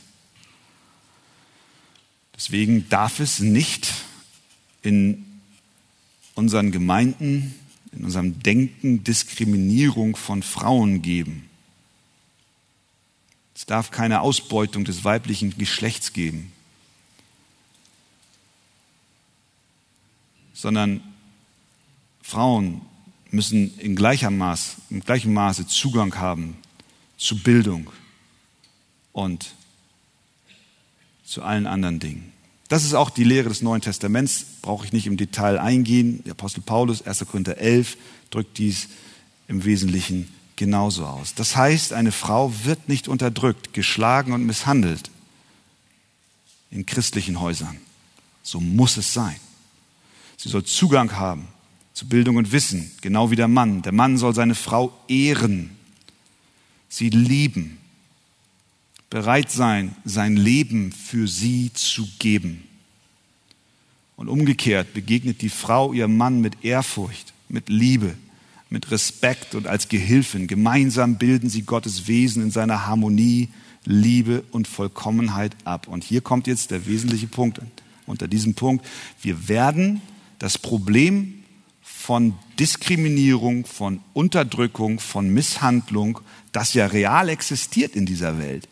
[2.36, 3.92] Deswegen darf es nicht
[4.82, 5.26] in
[6.34, 7.54] unseren Gemeinden
[7.92, 11.48] in unserem Denken Diskriminierung von Frauen geben.
[13.54, 16.52] Es darf keine Ausbeutung des weiblichen Geschlechts geben.
[20.62, 21.02] sondern
[22.22, 22.82] Frauen
[23.32, 26.56] müssen in gleicher Maß, im gleichen Maße Zugang haben
[27.16, 27.90] zu Bildung
[29.12, 29.54] und
[31.24, 32.31] zu allen anderen Dingen.
[32.72, 36.24] Das ist auch die Lehre des Neuen Testaments, brauche ich nicht im Detail eingehen.
[36.24, 37.26] Der Apostel Paulus, 1.
[37.26, 37.98] Korinther 11,
[38.30, 38.88] drückt dies
[39.46, 41.34] im Wesentlichen genauso aus.
[41.34, 45.10] Das heißt, eine Frau wird nicht unterdrückt, geschlagen und misshandelt
[46.70, 47.76] in christlichen Häusern.
[48.42, 49.36] So muss es sein.
[50.38, 51.48] Sie soll Zugang haben
[51.92, 53.82] zu Bildung und Wissen, genau wie der Mann.
[53.82, 55.76] Der Mann soll seine Frau ehren,
[56.88, 57.81] sie lieben,
[59.12, 62.64] bereit sein, sein Leben für sie zu geben.
[64.16, 68.14] Und umgekehrt begegnet die Frau ihrem Mann mit Ehrfurcht, mit Liebe,
[68.70, 70.46] mit Respekt und als Gehilfin.
[70.46, 73.50] Gemeinsam bilden sie Gottes Wesen in seiner Harmonie,
[73.84, 75.88] Liebe und Vollkommenheit ab.
[75.88, 77.60] Und hier kommt jetzt der wesentliche Punkt
[78.06, 78.86] unter diesem Punkt.
[79.20, 80.00] Wir werden
[80.38, 81.44] das Problem
[81.82, 86.20] von Diskriminierung, von Unterdrückung, von Misshandlung,
[86.52, 88.68] das ja real existiert in dieser Welt,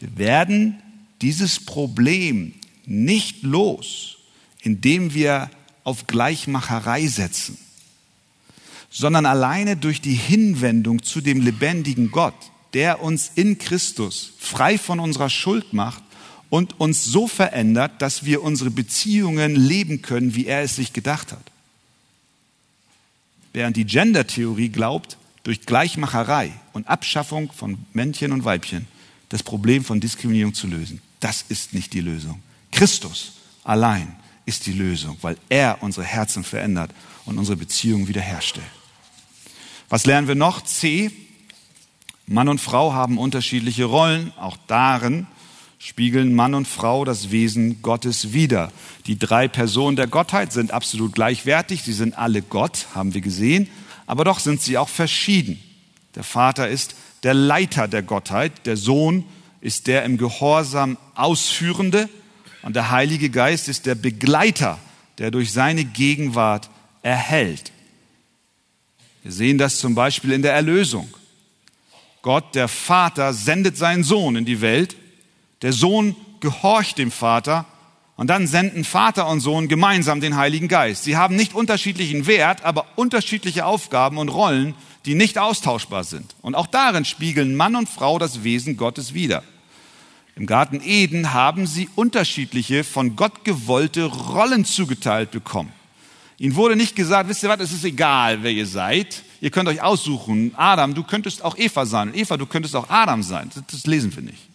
[0.00, 0.82] wir werden
[1.22, 2.54] dieses Problem
[2.86, 4.18] nicht los,
[4.62, 5.50] indem wir
[5.84, 7.58] auf Gleichmacherei setzen,
[8.90, 12.34] sondern alleine durch die Hinwendung zu dem lebendigen Gott,
[12.72, 16.02] der uns in Christus frei von unserer Schuld macht
[16.50, 21.32] und uns so verändert, dass wir unsere Beziehungen leben können, wie er es sich gedacht
[21.32, 21.50] hat.
[23.52, 28.86] Während die Gender-Theorie glaubt, durch Gleichmacherei und Abschaffung von Männchen und Weibchen
[29.34, 31.02] das Problem von Diskriminierung zu lösen.
[31.18, 32.40] Das ist nicht die Lösung.
[32.70, 33.32] Christus
[33.64, 34.14] allein
[34.46, 36.92] ist die Lösung, weil er unsere Herzen verändert
[37.24, 38.64] und unsere Beziehungen wiederherstellt.
[39.88, 40.62] Was lernen wir noch?
[40.62, 41.10] C.
[42.28, 44.32] Mann und Frau haben unterschiedliche Rollen.
[44.38, 45.26] Auch darin
[45.80, 48.70] spiegeln Mann und Frau das Wesen Gottes wider.
[49.08, 51.82] Die drei Personen der Gottheit sind absolut gleichwertig.
[51.82, 53.68] Sie sind alle Gott, haben wir gesehen.
[54.06, 55.60] Aber doch sind sie auch verschieden.
[56.14, 59.24] Der Vater ist der Leiter der Gottheit, der Sohn
[59.60, 62.08] ist der im Gehorsam Ausführende
[62.62, 64.78] und der Heilige Geist ist der Begleiter,
[65.18, 66.70] der durch seine Gegenwart
[67.02, 67.72] erhält.
[69.22, 71.08] Wir sehen das zum Beispiel in der Erlösung.
[72.20, 74.96] Gott, der Vater, sendet seinen Sohn in die Welt.
[75.62, 77.64] Der Sohn gehorcht dem Vater
[78.16, 81.04] und dann senden Vater und Sohn gemeinsam den Heiligen Geist.
[81.04, 84.74] Sie haben nicht unterschiedlichen Wert, aber unterschiedliche Aufgaben und Rollen,
[85.04, 86.34] die nicht austauschbar sind.
[86.40, 89.42] Und auch darin spiegeln Mann und Frau das Wesen Gottes wider.
[90.36, 95.72] Im Garten Eden haben sie unterschiedliche, von Gott gewollte Rollen zugeteilt bekommen.
[96.38, 99.22] Ihnen wurde nicht gesagt, wisst ihr was, es ist egal, wer ihr seid.
[99.40, 100.52] Ihr könnt euch aussuchen.
[100.56, 102.12] Adam, du könntest auch Eva sein.
[102.14, 103.50] Eva, du könntest auch Adam sein.
[103.70, 104.53] Das lesen wir nicht.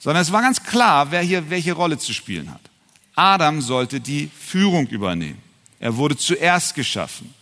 [0.00, 2.62] Sondern es war ganz klar, wer hier welche Rolle zu spielen hat.
[3.14, 5.38] Adam sollte die Führung übernehmen.
[5.78, 7.32] Er wurde zuerst geschaffen.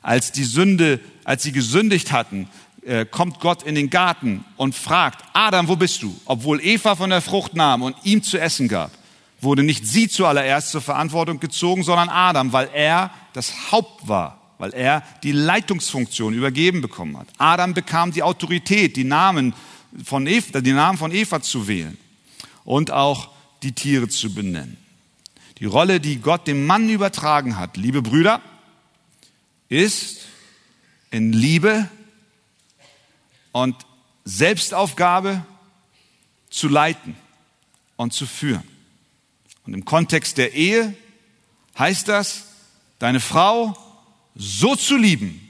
[0.00, 2.48] Als die Sünde, als sie gesündigt hatten,
[2.86, 6.14] äh, kommt Gott in den Garten und fragt, Adam, wo bist du?
[6.24, 8.92] Obwohl Eva von der Frucht nahm und ihm zu essen gab,
[9.40, 14.72] wurde nicht sie zuallererst zur Verantwortung gezogen, sondern Adam, weil er das Haupt war, weil
[14.72, 17.26] er die Leitungsfunktion übergeben bekommen hat.
[17.38, 19.52] Adam bekam die Autorität, die Namen
[20.04, 21.98] von Eva, die Namen von Eva zu wählen
[22.64, 23.30] und auch
[23.62, 24.76] die Tiere zu benennen.
[25.58, 28.40] Die Rolle, die Gott dem Mann übertragen hat, liebe Brüder,
[29.68, 30.20] ist
[31.10, 31.88] in Liebe
[33.52, 33.76] und
[34.24, 35.44] Selbstaufgabe
[36.50, 37.16] zu leiten
[37.96, 38.64] und zu führen.
[39.66, 40.94] Und im Kontext der Ehe
[41.78, 42.46] heißt das,
[42.98, 43.76] deine Frau
[44.34, 45.40] so zu lieben,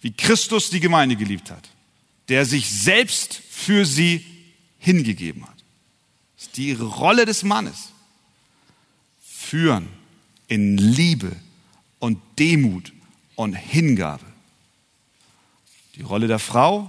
[0.00, 1.68] wie Christus die Gemeinde geliebt hat,
[2.28, 4.24] der sich selbst für sie
[4.78, 5.53] hingegeben hat.
[6.52, 7.90] Die Rolle des Mannes.
[9.20, 9.88] Führen
[10.48, 11.32] in Liebe
[11.98, 12.92] und Demut
[13.34, 14.24] und Hingabe.
[15.96, 16.88] Die Rolle der Frau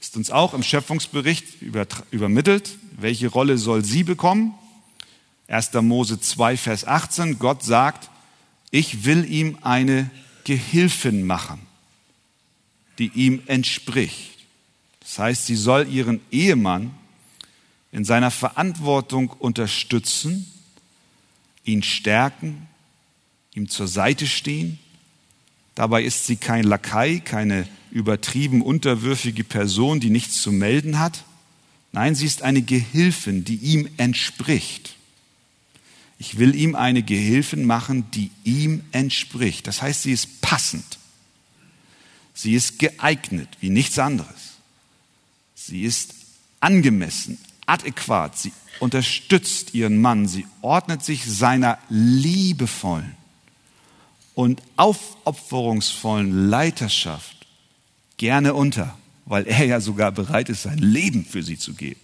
[0.00, 1.62] ist uns auch im Schöpfungsbericht
[2.10, 2.76] übermittelt.
[2.98, 4.54] Welche Rolle soll sie bekommen?
[5.48, 5.72] 1.
[5.74, 7.38] Mose 2, Vers 18.
[7.38, 8.10] Gott sagt,
[8.70, 10.10] ich will ihm eine
[10.44, 11.60] Gehilfin machen,
[12.98, 14.32] die ihm entspricht.
[15.00, 16.94] Das heißt, sie soll ihren Ehemann
[17.92, 20.50] in seiner Verantwortung unterstützen,
[21.64, 22.66] ihn stärken,
[23.54, 24.78] ihm zur Seite stehen
[25.76, 31.24] Dabei ist sie kein Lakai, keine übertrieben unterwürfige Person, die nichts zu melden hat.
[31.92, 34.96] Nein, sie ist eine Gehilfin, die ihm entspricht.
[36.18, 39.66] Ich will ihm eine Gehilfin machen, die ihm entspricht.
[39.66, 40.98] Das heißt, sie ist passend.
[42.32, 44.54] Sie ist geeignet wie nichts anderes.
[45.54, 46.14] Sie ist
[46.60, 48.38] angemessen, adäquat.
[48.38, 50.28] Sie unterstützt ihren Mann.
[50.28, 53.16] Sie ordnet sich seiner liebevollen
[54.34, 57.46] und aufopferungsvollen Leiterschaft
[58.16, 62.00] gerne unter, weil er ja sogar bereit ist, sein Leben für sie zu geben.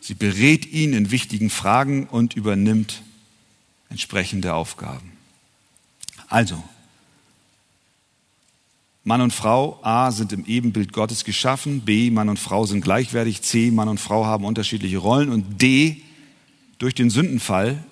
[0.00, 3.02] Sie berät ihn in wichtigen Fragen und übernimmt
[3.90, 5.12] entsprechende Aufgaben.
[6.28, 6.62] Also,
[9.08, 13.40] Mann und Frau, A, sind im Ebenbild Gottes geschaffen, B, Mann und Frau sind gleichwertig,
[13.40, 16.02] C, Mann und Frau haben unterschiedliche Rollen und D,
[16.78, 17.82] durch den Sündenfall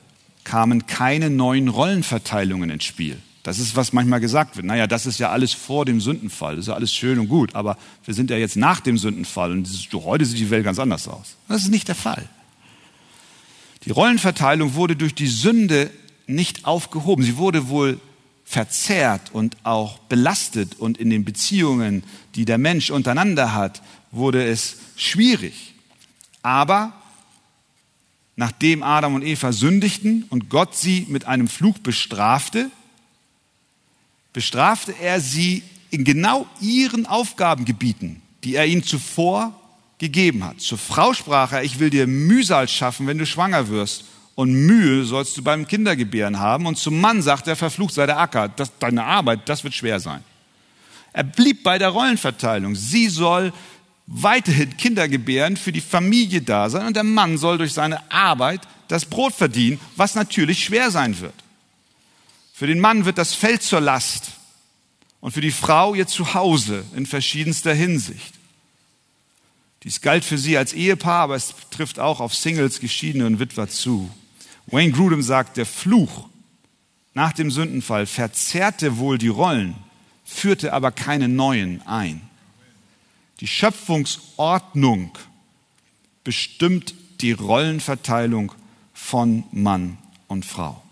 [0.44, 3.16] kamen keine neuen Rollenverteilungen ins Spiel.
[3.44, 4.66] Das ist, was manchmal gesagt wird.
[4.66, 6.56] Naja, das ist ja alles vor dem Sündenfall.
[6.56, 7.54] Das ist ja alles schön und gut.
[7.54, 11.08] Aber wir sind ja jetzt nach dem Sündenfall und heute sieht die Welt ganz anders
[11.08, 11.36] aus.
[11.48, 12.28] Das ist nicht der Fall.
[13.86, 15.90] Die Rollenverteilung wurde durch die Sünde
[16.26, 17.24] nicht aufgehoben.
[17.24, 18.00] Sie wurde wohl
[18.46, 22.04] verzerrt und auch belastet und in den Beziehungen,
[22.36, 23.82] die der Mensch untereinander hat,
[24.12, 25.74] wurde es schwierig.
[26.42, 26.92] Aber
[28.36, 32.70] nachdem Adam und Eva sündigten und Gott sie mit einem Fluch bestrafte,
[34.32, 39.60] bestrafte er sie in genau ihren Aufgabengebieten, die er ihnen zuvor
[39.98, 40.60] gegeben hat.
[40.60, 44.04] Zur Frau sprach er, ich will dir Mühsal schaffen, wenn du schwanger wirst.
[44.36, 46.66] Und Mühe sollst du beim Kindergebären haben.
[46.66, 48.48] Und zum Mann sagt er, verflucht sei der Acker.
[48.48, 50.22] Das, deine Arbeit, das wird schwer sein.
[51.14, 52.76] Er blieb bei der Rollenverteilung.
[52.76, 53.52] Sie soll
[54.06, 56.86] weiterhin Kinder gebären, für die Familie da sein.
[56.86, 61.34] Und der Mann soll durch seine Arbeit das Brot verdienen, was natürlich schwer sein wird.
[62.52, 64.32] Für den Mann wird das Feld zur Last
[65.20, 68.34] und für die Frau ihr Zuhause in verschiedenster Hinsicht.
[69.82, 73.68] Dies galt für sie als Ehepaar, aber es trifft auch auf Singles, Geschiedene und Witwer
[73.68, 74.10] zu.
[74.66, 76.28] Wayne Grudem sagt, der Fluch
[77.14, 79.74] nach dem Sündenfall verzerrte wohl die Rollen,
[80.24, 82.20] führte aber keine neuen ein.
[83.40, 85.16] Die Schöpfungsordnung
[86.24, 88.52] bestimmt die Rollenverteilung
[88.92, 90.82] von Mann und Frau.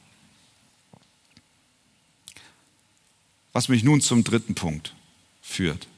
[3.53, 4.95] Was mich nun zum dritten Punkt
[5.43, 5.89] führt.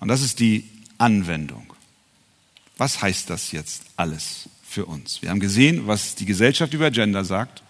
[0.00, 1.72] Und das ist die Anwendung.
[2.76, 5.22] Was heißt das jetzt alles für uns?
[5.22, 7.62] Wir haben gesehen, was die Gesellschaft über Gender sagt.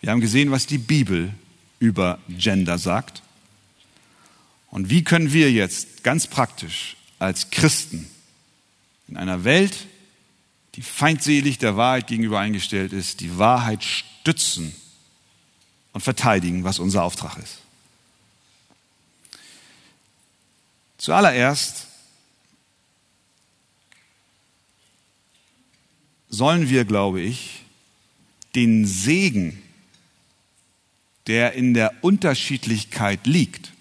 [0.00, 1.34] Wir haben gesehen, was die Bibel
[1.80, 3.22] über Gender sagt.
[4.70, 8.08] Und wie können wir jetzt ganz praktisch als Christen
[9.08, 9.88] in einer Welt,
[10.76, 14.76] die feindselig der Wahrheit gegenüber eingestellt ist, die Wahrheit stützen
[15.92, 17.58] und verteidigen, was unser Auftrag ist?
[20.98, 21.88] Zuallererst
[26.36, 27.62] sollen wir, glaube ich,
[28.54, 29.62] den Segen,
[31.26, 33.72] der in der Unterschiedlichkeit liegt,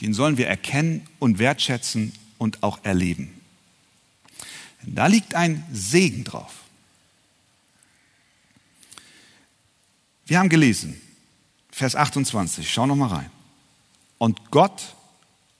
[0.00, 3.32] den sollen wir erkennen und wertschätzen und auch erleben.
[4.82, 6.54] Da liegt ein Segen drauf.
[10.26, 11.00] Wir haben gelesen,
[11.70, 13.30] Vers 28, schau noch mal rein.
[14.18, 14.94] Und Gott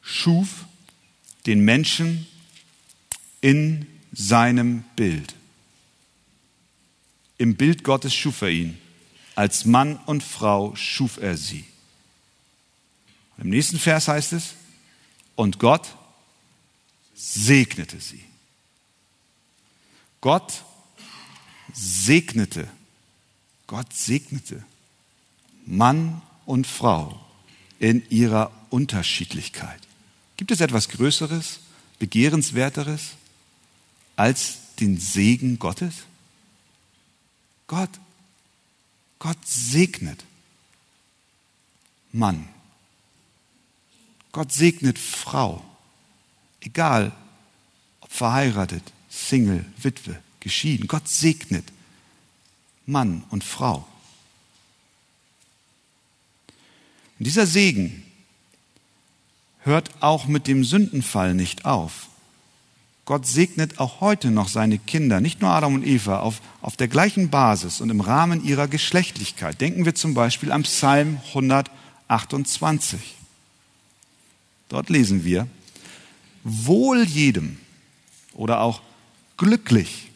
[0.00, 0.64] schuf
[1.46, 2.26] den Menschen
[3.40, 5.34] in seinem Bild.
[7.38, 8.78] Im Bild Gottes schuf er ihn.
[9.34, 11.64] Als Mann und Frau schuf er sie.
[13.38, 14.54] Im nächsten Vers heißt es,
[15.34, 15.96] und Gott
[17.14, 18.22] segnete sie.
[20.20, 20.62] Gott
[21.72, 22.68] segnete,
[23.66, 24.62] Gott segnete
[25.66, 27.18] Mann und Frau
[27.78, 29.80] in ihrer Unterschiedlichkeit.
[30.36, 31.60] Gibt es etwas Größeres,
[31.98, 33.16] Begehrenswerteres
[34.22, 36.04] als den Segen Gottes?
[37.66, 37.90] Gott,
[39.18, 40.24] Gott segnet
[42.12, 42.48] Mann.
[44.30, 45.64] Gott segnet Frau.
[46.60, 47.10] Egal,
[47.98, 50.86] ob verheiratet, Single, Witwe, geschieden.
[50.86, 51.64] Gott segnet
[52.86, 53.88] Mann und Frau.
[57.18, 58.04] Und dieser Segen
[59.62, 62.08] hört auch mit dem Sündenfall nicht auf.
[63.12, 66.88] Gott segnet auch heute noch seine Kinder, nicht nur Adam und Eva, auf, auf der
[66.88, 69.60] gleichen Basis und im Rahmen ihrer Geschlechtlichkeit.
[69.60, 72.98] Denken wir zum Beispiel am Psalm 128.
[74.70, 75.46] Dort lesen wir,
[76.42, 77.58] wohl jedem
[78.32, 78.80] oder auch
[79.36, 80.10] glücklich,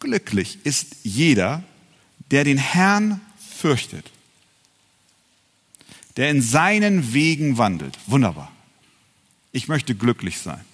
[0.00, 1.62] glücklich ist jeder,
[2.32, 4.10] der den Herrn fürchtet
[6.16, 7.96] der in seinen Wegen wandelt.
[8.08, 8.50] Wunderbar.
[9.52, 10.64] Ich möchte glücklich sein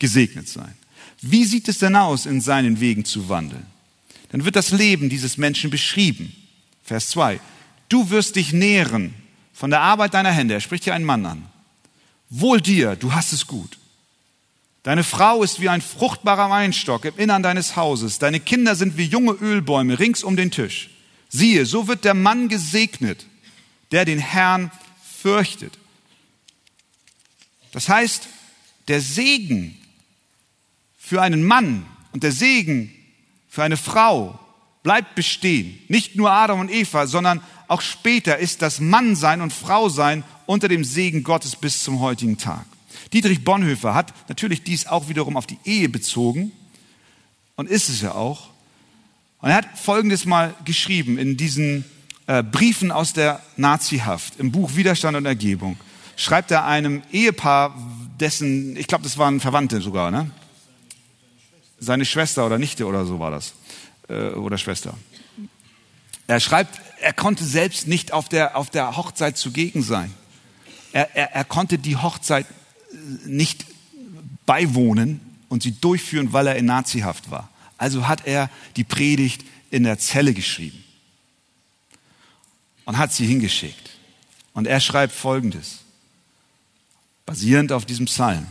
[0.00, 0.74] gesegnet sein.
[1.22, 3.66] Wie sieht es denn aus, in seinen Wegen zu wandeln?
[4.30, 6.34] Dann wird das Leben dieses Menschen beschrieben.
[6.82, 7.38] Vers 2.
[7.88, 9.14] Du wirst dich nähren
[9.52, 10.54] von der Arbeit deiner Hände.
[10.54, 11.46] Er spricht hier einen Mann an.
[12.30, 13.78] Wohl dir, du hast es gut.
[14.82, 18.18] Deine Frau ist wie ein fruchtbarer Weinstock im Innern deines Hauses.
[18.18, 20.90] Deine Kinder sind wie junge Ölbäume rings um den Tisch.
[21.28, 23.26] Siehe, so wird der Mann gesegnet,
[23.92, 24.70] der den Herrn
[25.20, 25.76] fürchtet.
[27.72, 28.28] Das heißt,
[28.88, 29.76] der Segen
[31.10, 32.92] für einen Mann und der Segen
[33.48, 34.38] für eine Frau
[34.84, 35.76] bleibt bestehen.
[35.88, 40.84] Nicht nur Adam und Eva, sondern auch später ist das Mannsein und Frausein unter dem
[40.84, 42.64] Segen Gottes bis zum heutigen Tag.
[43.12, 46.52] Dietrich Bonhoeffer hat natürlich dies auch wiederum auf die Ehe bezogen
[47.56, 48.50] und ist es ja auch.
[49.40, 51.84] Und er hat Folgendes mal geschrieben in diesen
[52.28, 55.76] äh, Briefen aus der Nazihaft, im Buch Widerstand und Ergebung.
[56.14, 57.74] Schreibt er einem Ehepaar,
[58.20, 60.30] dessen, ich glaube, das waren Verwandte sogar, ne?
[61.80, 63.54] Seine Schwester oder Nichte oder so war das.
[64.08, 64.94] Äh, oder Schwester.
[66.26, 70.14] Er schreibt, er konnte selbst nicht auf der, auf der Hochzeit zugegen sein.
[70.92, 72.46] Er, er, er konnte die Hochzeit
[73.24, 73.66] nicht
[74.46, 77.48] beiwohnen und sie durchführen, weil er in Nazihaft war.
[77.78, 80.84] Also hat er die Predigt in der Zelle geschrieben
[82.84, 83.90] und hat sie hingeschickt.
[84.52, 85.78] Und er schreibt Folgendes,
[87.24, 88.46] basierend auf diesem Psalm.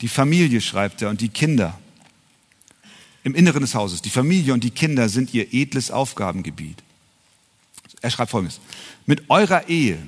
[0.00, 1.78] Die Familie schreibt er und die Kinder
[3.24, 4.02] im Inneren des Hauses.
[4.02, 6.82] Die Familie und die Kinder sind ihr edles Aufgabengebiet.
[8.00, 8.60] Er schreibt Folgendes.
[9.06, 9.98] Mit eurer Ehe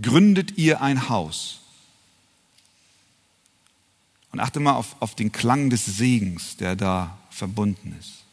[0.00, 1.60] gründet ihr ein Haus
[4.32, 8.24] und achte mal auf, auf den Klang des Segens, der da verbunden ist.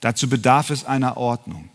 [0.00, 1.68] Dazu bedarf es einer Ordnung.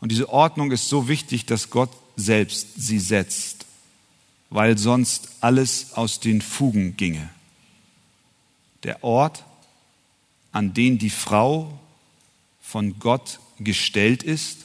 [0.00, 3.66] Und diese Ordnung ist so wichtig, dass Gott selbst sie setzt,
[4.50, 7.28] weil sonst alles aus den Fugen ginge.
[8.84, 9.44] Der Ort,
[10.52, 11.78] an den die Frau
[12.60, 14.58] von Gott gestellt ist,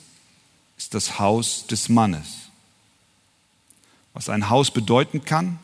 [0.78, 2.50] ist das Haus des Mannes.
[4.14, 5.60] Was ein Haus bedeuten kann,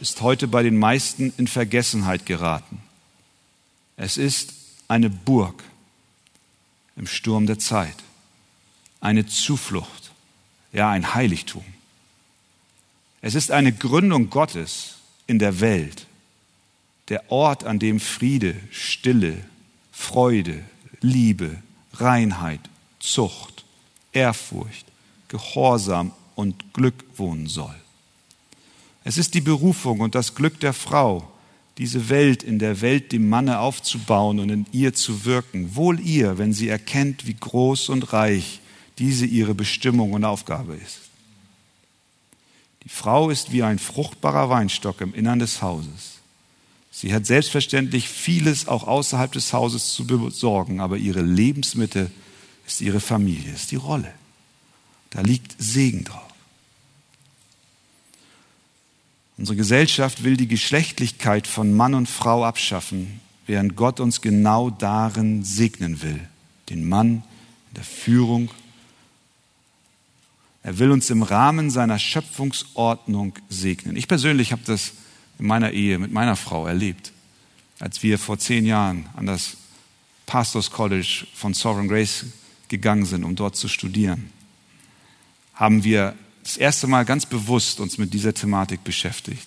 [0.00, 2.80] ist heute bei den meisten in Vergessenheit geraten.
[3.96, 4.54] Es ist
[4.88, 5.62] eine Burg
[6.96, 7.96] im Sturm der Zeit,
[9.00, 10.10] eine Zuflucht,
[10.72, 11.64] ja ein Heiligtum.
[13.20, 16.07] Es ist eine Gründung Gottes in der Welt,
[17.08, 19.36] der Ort, an dem Friede, Stille,
[19.92, 20.62] Freude,
[21.00, 21.62] Liebe,
[21.94, 22.60] Reinheit,
[23.00, 23.64] Zucht,
[24.12, 24.86] Ehrfurcht,
[25.28, 27.74] Gehorsam und Glück wohnen soll.
[29.04, 31.30] Es ist die Berufung und das Glück der Frau,
[31.78, 35.76] diese Welt in der Welt dem Manne aufzubauen und in ihr zu wirken.
[35.76, 38.60] Wohl ihr, wenn sie erkennt, wie groß und reich
[38.98, 41.00] diese ihre Bestimmung und Aufgabe ist.
[42.82, 46.17] Die Frau ist wie ein fruchtbarer Weinstock im Innern des Hauses.
[47.00, 52.10] Sie hat selbstverständlich vieles auch außerhalb des Hauses zu besorgen, aber ihre Lebensmittel
[52.66, 54.12] ist ihre Familie, ist die Rolle.
[55.10, 56.26] Da liegt Segen drauf.
[59.36, 65.44] Unsere Gesellschaft will die Geschlechtlichkeit von Mann und Frau abschaffen, während Gott uns genau darin
[65.44, 66.18] segnen will.
[66.68, 67.22] Den Mann
[67.68, 68.50] in der Führung.
[70.64, 73.94] Er will uns im Rahmen seiner Schöpfungsordnung segnen.
[73.94, 74.94] Ich persönlich habe das
[75.38, 77.12] in meiner Ehe mit meiner Frau erlebt,
[77.78, 79.56] als wir vor zehn Jahren an das
[80.26, 82.26] Pastors College von Sovereign Grace
[82.68, 84.30] gegangen sind, um dort zu studieren.
[85.54, 89.46] Haben wir das erste Mal ganz bewusst uns mit dieser Thematik beschäftigt.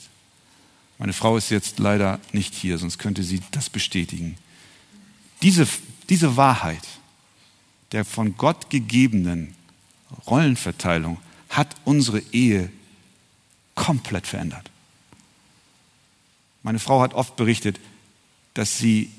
[0.97, 4.37] Meine Frau ist jetzt leider nicht hier, sonst könnte sie das bestätigen.
[5.41, 5.67] Diese,
[6.09, 6.87] diese Wahrheit
[7.91, 9.53] der von Gott gegebenen
[10.27, 11.17] Rollenverteilung
[11.49, 12.71] hat unsere Ehe
[13.75, 14.70] komplett verändert.
[16.63, 17.79] Meine Frau hat oft berichtet,
[18.53, 19.11] dass sie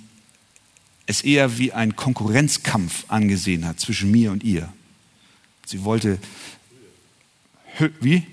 [1.07, 4.73] es eher wie ein Konkurrenzkampf angesehen hat zwischen mir und ihr.
[5.67, 6.19] Sie wollte
[8.01, 8.27] wie?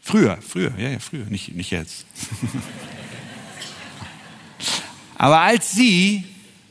[0.00, 2.04] Früher, früher, ja, ja, früher, nicht, nicht jetzt.
[5.16, 6.24] Aber als sie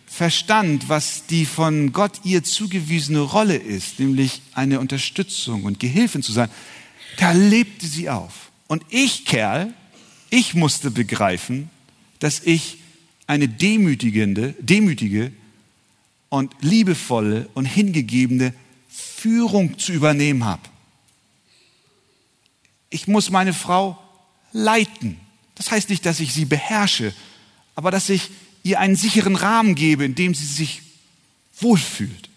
[0.05, 6.31] verstand, was die von Gott ihr zugewiesene Rolle ist, nämlich eine Unterstützung und Gehilfin zu
[6.31, 6.49] sein,
[7.17, 8.51] da lebte sie auf.
[8.67, 9.73] Und ich, Kerl,
[10.33, 11.69] ich musste begreifen,
[12.17, 12.79] dass ich
[13.27, 15.31] eine demütigende, demütige
[16.29, 18.51] und liebevolle und hingegebene
[18.89, 20.63] Führung zu übernehmen habe.
[22.89, 23.99] Ich muss meine Frau
[24.53, 25.19] leiten.
[25.53, 27.13] Das heißt nicht, dass ich sie beherrsche,
[27.75, 28.31] aber dass ich
[28.63, 30.81] ihr einen sicheren Rahmen gebe, in dem sie sich
[31.59, 32.29] wohlfühlt.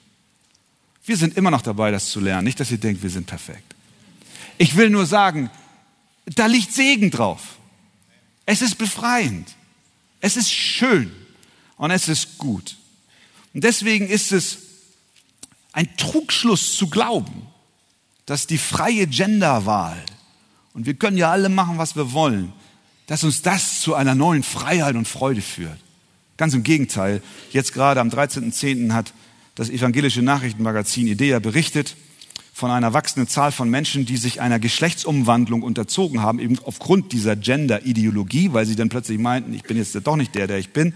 [1.06, 2.44] Wir sind immer noch dabei, das zu lernen.
[2.44, 3.74] Nicht, dass ihr denkt, wir sind perfekt.
[4.58, 5.50] Ich will nur sagen,
[6.26, 7.56] da liegt Segen drauf.
[8.46, 9.54] Es ist befreiend.
[10.20, 11.12] Es ist schön.
[11.76, 12.76] Und es ist gut.
[13.52, 14.58] Und deswegen ist es
[15.72, 17.46] ein Trugschluss zu glauben,
[18.24, 20.02] dass die freie Genderwahl
[20.76, 22.52] und wir können ja alle machen, was wir wollen,
[23.06, 25.78] dass uns das zu einer neuen Freiheit und Freude führt.
[26.36, 27.22] Ganz im Gegenteil.
[27.50, 28.92] Jetzt gerade am 13.10.
[28.92, 29.14] hat
[29.54, 31.96] das evangelische Nachrichtenmagazin IDEA berichtet
[32.56, 37.36] von einer wachsenden Zahl von Menschen, die sich einer Geschlechtsumwandlung unterzogen haben, eben aufgrund dieser
[37.36, 40.94] Gender-Ideologie, weil sie dann plötzlich meinten, ich bin jetzt doch nicht der, der ich bin,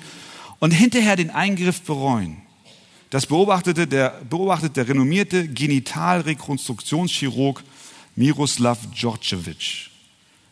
[0.59, 2.39] und hinterher den Eingriff bereuen.
[3.11, 7.63] Das beobachtete der, beobachtet der renommierte Genitalrekonstruktionschirurg
[8.17, 9.90] Miroslav Djordjevic.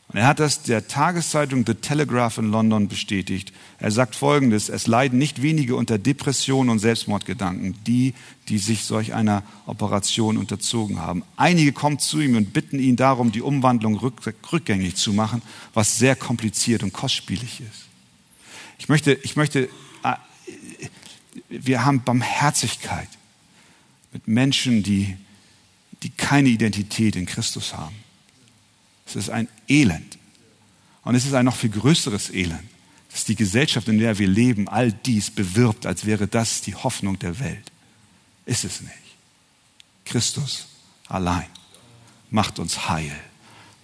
[0.09, 3.53] Und er hat das der Tageszeitung The Telegraph in London bestätigt.
[3.79, 8.15] Er sagt Folgendes, es leiden nicht wenige unter Depressionen und Selbstmordgedanken, die,
[8.49, 11.25] die sich solch einer Operation unterzogen haben.
[11.37, 15.43] Einige kommen zu ihm und bitten ihn darum, die Umwandlung rückgängig zu machen,
[15.75, 17.89] was sehr kompliziert und kostspielig ist.
[18.79, 19.69] Ich möchte, ich möchte,
[20.05, 20.15] äh,
[21.51, 23.09] wir haben Barmherzigkeit
[24.15, 25.19] mit Menschen, die,
[26.03, 27.95] die keine Identität in Christus haben.
[29.09, 30.19] Es ist ein Elend.
[31.03, 32.69] Und es ist ein noch viel größeres Elend,
[33.11, 37.19] dass die Gesellschaft, in der wir leben, all dies bewirbt, als wäre das die Hoffnung
[37.19, 37.73] der Welt.
[38.45, 38.93] Ist es nicht.
[40.05, 40.67] Christus
[41.07, 41.47] allein
[42.31, 43.19] macht uns heil,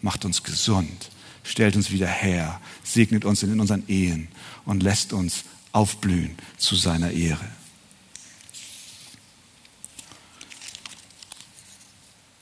[0.02, 1.10] macht uns gesund,
[1.42, 4.28] stellt uns wieder her, segnet uns in unseren Ehen
[4.66, 7.48] und lässt uns aufblühen zu seiner Ehre.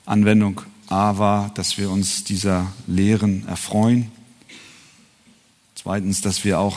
[0.05, 0.63] Anwendung
[0.93, 4.13] A war, dass wir uns dieser Lehren erfreuen.
[5.75, 6.77] Zweitens, dass wir auch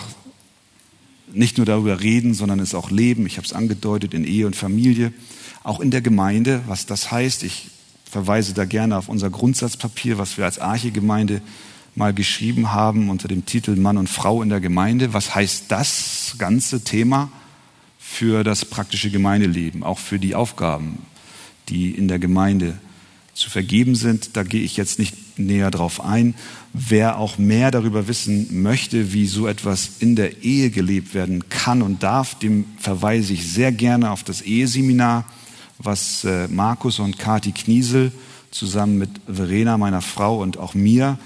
[1.34, 3.26] nicht nur darüber reden, sondern es auch leben.
[3.26, 5.12] Ich habe es angedeutet in Ehe und Familie,
[5.64, 7.44] auch in der Gemeinde, was das heißt.
[7.44, 7.68] Ich
[8.10, 11.42] verweise da gerne auf unser Grundsatzpapier, was wir als Arche-Gemeinde
[11.94, 15.14] mal geschrieben haben unter dem Titel Mann und Frau in der Gemeinde.
[15.14, 17.32] Was heißt das ganze Thema
[18.00, 21.00] für das praktische Gemeindeleben, auch für die Aufgaben,
[21.68, 22.80] die in der Gemeinde
[23.36, 24.36] zu vergeben sind.
[24.36, 26.34] Da gehe ich jetzt nicht näher drauf ein.
[26.74, 31.82] Wer auch mehr darüber wissen möchte, wie so etwas in der Ehe gelebt werden kann
[31.82, 35.26] und darf, dem verweise ich sehr gerne auf das Eheseminar,
[35.78, 38.12] was äh, Markus und Kati Kniesel
[38.52, 41.20] zusammen mit Verena, meiner Frau und auch mir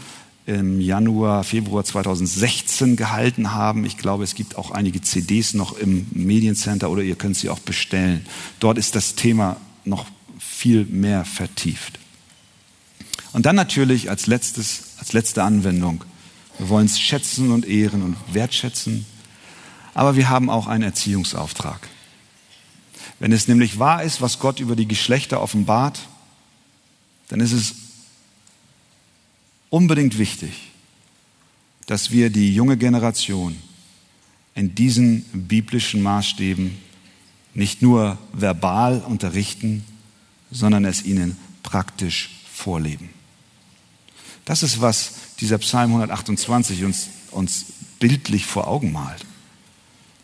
[0.47, 3.86] im Januar, Februar 2016 gehalten haben.
[3.86, 7.60] Ich glaube, es gibt auch einige CDs noch im Mediencenter oder ihr könnt sie auch
[7.60, 8.26] bestellen.
[8.60, 10.07] Dort ist das Thema noch
[10.39, 11.99] viel mehr vertieft.
[13.34, 16.04] Und dann natürlich als letztes, als letzte Anwendung.
[16.58, 19.06] Wir wollen es schätzen und ehren und wertschätzen.
[19.94, 21.88] Aber wir haben auch einen Erziehungsauftrag.
[23.20, 26.00] Wenn es nämlich wahr ist, was Gott über die Geschlechter offenbart,
[27.28, 27.76] dann ist es
[29.70, 30.72] unbedingt wichtig,
[31.86, 33.58] dass wir die junge Generation
[34.56, 36.78] in diesen biblischen Maßstäben
[37.54, 39.84] nicht nur verbal unterrichten,
[40.52, 43.10] sondern es ihnen praktisch vorleben.
[44.45, 47.66] Das ist, was dieser Psalm 128 uns, uns
[47.99, 49.26] bildlich vor Augen malt.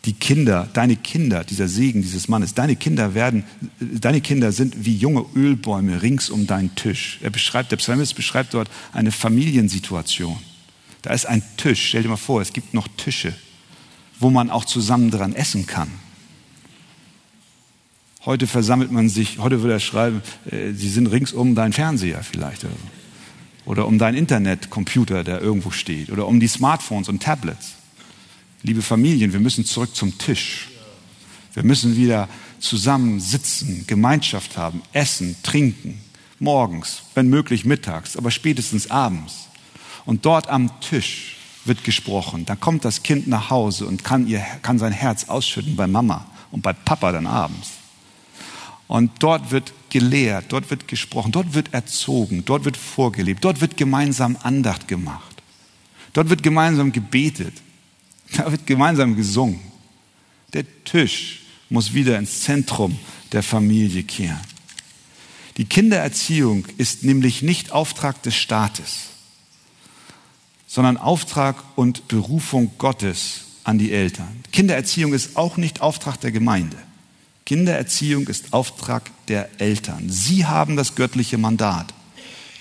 [0.04, 3.44] Die Kinder, deine Kinder, dieser Segen dieses Mannes, deine Kinder werden,
[3.80, 7.18] deine Kinder sind wie junge Ölbäume rings um deinen Tisch.
[7.22, 10.38] Er beschreibt, der Psalmist beschreibt dort eine Familiensituation.
[11.02, 11.88] Da ist ein Tisch.
[11.88, 13.34] Stell dir mal vor, es gibt noch Tische,
[14.20, 15.90] wo man auch zusammen dran essen kann.
[18.26, 20.20] Heute versammelt man sich, heute würde er schreiben,
[20.50, 23.70] äh, sie sind rings um deinen Fernseher vielleicht oder, so.
[23.70, 27.74] oder um deinen Internetcomputer, der irgendwo steht oder um die Smartphones und Tablets.
[28.64, 30.70] Liebe Familien, wir müssen zurück zum Tisch.
[31.54, 36.00] Wir müssen wieder zusammen sitzen, Gemeinschaft haben, essen, trinken,
[36.40, 39.46] morgens, wenn möglich mittags, aber spätestens abends.
[40.04, 42.44] Und dort am Tisch wird gesprochen.
[42.44, 46.26] Da kommt das Kind nach Hause und kann, ihr, kann sein Herz ausschütten bei Mama
[46.50, 47.75] und bei Papa dann abends.
[48.88, 53.76] Und dort wird gelehrt, dort wird gesprochen, dort wird erzogen, dort wird vorgelebt, dort wird
[53.76, 55.42] gemeinsam Andacht gemacht.
[56.12, 57.54] Dort wird gemeinsam gebetet,
[58.36, 59.60] da wird gemeinsam gesungen.
[60.52, 62.98] Der Tisch muss wieder ins Zentrum
[63.32, 64.40] der Familie kehren.
[65.56, 69.08] Die Kindererziehung ist nämlich nicht Auftrag des Staates,
[70.66, 74.44] sondern Auftrag und Berufung Gottes an die Eltern.
[74.52, 76.76] Kindererziehung ist auch nicht Auftrag der Gemeinde.
[77.46, 80.10] Kindererziehung ist Auftrag der Eltern.
[80.10, 81.94] Sie haben das göttliche Mandat.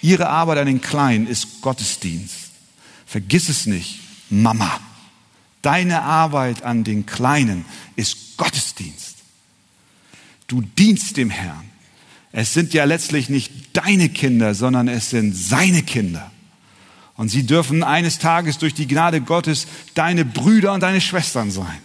[0.02, 2.52] Ihre Arbeit an den Kleinen ist Gottesdienst.
[3.08, 4.80] Vergiss es nicht, Mama.
[5.64, 7.66] Deine Arbeit an den Kleinen
[7.96, 9.16] ist Gottesdienst.
[10.46, 11.66] Du dienst dem Herrn.
[12.32, 16.32] Es sind ja letztlich nicht deine Kinder, sondern es sind seine Kinder.
[17.18, 19.66] Und sie dürfen eines Tages durch die Gnade Gottes
[19.96, 21.82] deine Brüder und deine Schwestern sein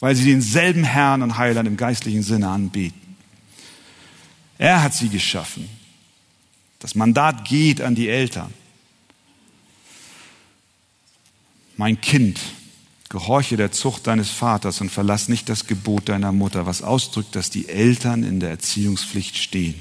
[0.00, 3.16] weil sie denselben Herrn und Heiland im geistlichen Sinne anbeten.
[4.58, 5.68] Er hat sie geschaffen.
[6.78, 8.52] Das Mandat geht an die Eltern.
[11.80, 12.38] mein Kind,
[13.08, 17.48] gehorche der Zucht deines Vaters und verlass nicht das Gebot deiner Mutter, was ausdrückt, dass
[17.48, 19.74] die Eltern in der Erziehungspflicht stehen.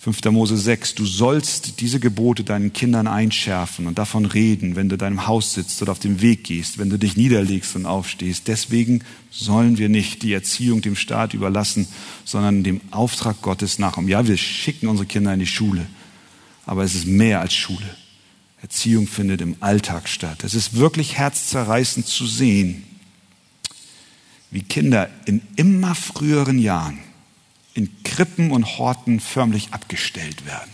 [0.00, 0.24] 5.
[0.30, 5.26] Mose 6, du sollst diese Gebote deinen Kindern einschärfen und davon reden, wenn du deinem
[5.26, 8.48] Haus sitzt oder auf dem Weg gehst, wenn du dich niederlegst und aufstehst.
[8.48, 11.86] Deswegen sollen wir nicht die Erziehung dem Staat überlassen,
[12.24, 14.08] sondern dem Auftrag Gottes nachkommen.
[14.08, 15.86] Ja, wir schicken unsere Kinder in die Schule,
[16.64, 17.94] aber es ist mehr als Schule.
[18.62, 20.44] Erziehung findet im Alltag statt.
[20.44, 22.84] Es ist wirklich herzzerreißend zu sehen,
[24.50, 27.00] wie Kinder in immer früheren Jahren
[27.80, 30.70] in Krippen und Horten förmlich abgestellt werden.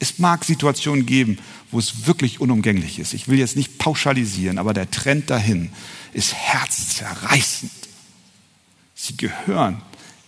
[0.00, 1.38] Es mag Situationen geben,
[1.70, 3.14] wo es wirklich unumgänglich ist.
[3.14, 5.70] Ich will jetzt nicht pauschalisieren, aber der Trend dahin
[6.12, 7.70] ist herzzerreißend.
[8.96, 9.80] Sie gehören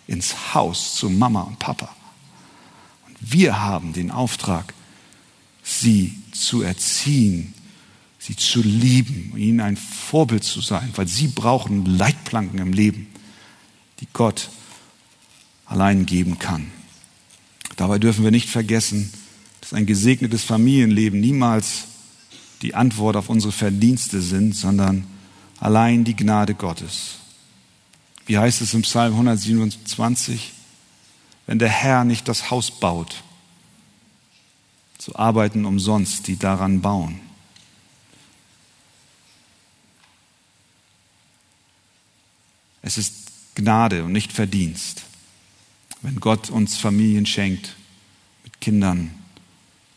[0.07, 1.95] ins Haus zu Mama und Papa.
[3.09, 4.75] Und wir haben den Auftrag,
[5.65, 7.55] sie zu erziehen,
[8.21, 13.09] sie zu lieben, ihnen ein Vorbild zu sein, weil sie brauchen Leitplanken im Leben,
[13.99, 14.49] die Gott
[15.69, 16.71] allein geben kann.
[17.77, 19.13] Dabei dürfen wir nicht vergessen,
[19.61, 21.85] dass ein gesegnetes Familienleben niemals
[22.63, 25.07] die Antwort auf unsere Verdienste sind, sondern
[25.61, 27.19] allein die Gnade Gottes.
[28.27, 30.53] Wie heißt es im Psalm 127?
[31.47, 33.23] Wenn der Herr nicht das Haus baut,
[34.99, 37.21] so arbeiten umsonst die daran bauen.
[42.83, 43.15] Es ist
[43.55, 45.08] Gnade und nicht Verdienst
[46.03, 47.75] wenn Gott uns Familien schenkt
[48.45, 49.11] mit Kindern,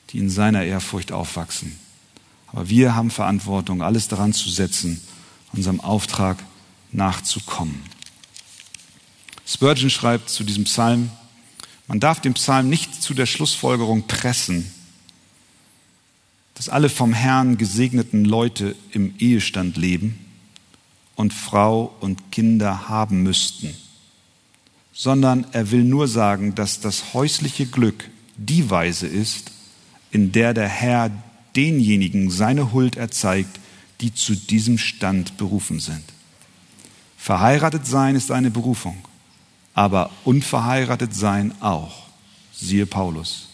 [0.10, 1.78] die in seiner Ehrfurcht aufwachsen.
[2.47, 5.02] Aber wir haben Verantwortung, alles daran zu setzen,
[5.54, 6.43] unserem Auftrag
[6.91, 7.82] nachzukommen.
[9.45, 11.10] Spurgeon schreibt zu diesem Psalm,
[11.88, 14.72] man darf den Psalm nicht zu der Schlussfolgerung pressen,
[16.56, 20.26] dass alle vom Herrn gesegneten Leute im Ehestand leben
[21.16, 23.76] und Frau und Kinder haben müssten
[24.94, 29.52] sondern er will nur sagen, dass das häusliche Glück die Weise ist,
[30.12, 31.12] in der der Herr
[31.56, 33.60] denjenigen seine Huld erzeigt,
[34.02, 36.04] die zu diesem Stand berufen sind.
[37.18, 38.98] Verheiratet sein ist eine Berufung,
[39.74, 42.08] aber unverheiratet sein auch.
[42.52, 43.48] Siehe Paulus.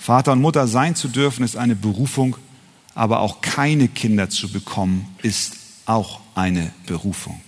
[0.00, 2.36] Vater und Mutter sein zu dürfen ist eine Berufung,
[2.94, 7.40] aber auch keine Kinder zu bekommen ist auch eine Berufung.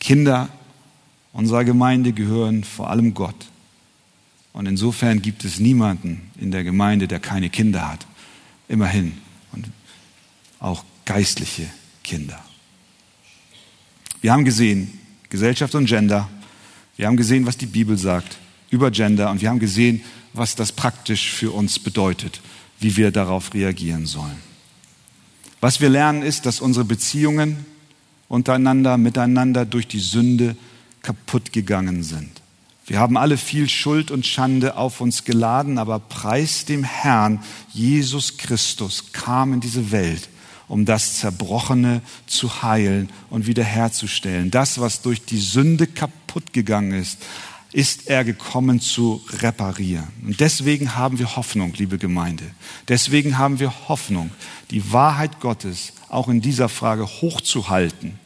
[0.00, 0.48] Kinder
[1.32, 3.46] unserer Gemeinde gehören vor allem Gott.
[4.52, 8.06] Und insofern gibt es niemanden in der Gemeinde, der keine Kinder hat.
[8.68, 9.14] Immerhin.
[9.52, 9.68] Und
[10.58, 11.66] auch geistliche
[12.02, 12.42] Kinder.
[14.20, 16.28] Wir haben gesehen, Gesellschaft und Gender.
[16.96, 18.36] Wir haben gesehen, was die Bibel sagt
[18.70, 19.30] über Gender.
[19.30, 20.02] Und wir haben gesehen,
[20.32, 22.40] was das praktisch für uns bedeutet,
[22.78, 24.38] wie wir darauf reagieren sollen.
[25.60, 27.64] Was wir lernen ist, dass unsere Beziehungen
[28.28, 30.56] untereinander, miteinander durch die Sünde
[31.02, 32.40] kaputt gegangen sind.
[32.86, 37.40] Wir haben alle viel Schuld und Schande auf uns geladen, aber preis dem Herrn,
[37.72, 40.28] Jesus Christus kam in diese Welt,
[40.66, 44.50] um das Zerbrochene zu heilen und wiederherzustellen.
[44.50, 47.18] Das, was durch die Sünde kaputt gegangen ist,
[47.72, 50.08] ist er gekommen zu reparieren.
[50.26, 52.44] Und deswegen haben wir Hoffnung, liebe Gemeinde.
[52.88, 54.32] Deswegen haben wir Hoffnung,
[54.72, 58.18] die Wahrheit Gottes auch in dieser Frage hochzuhalten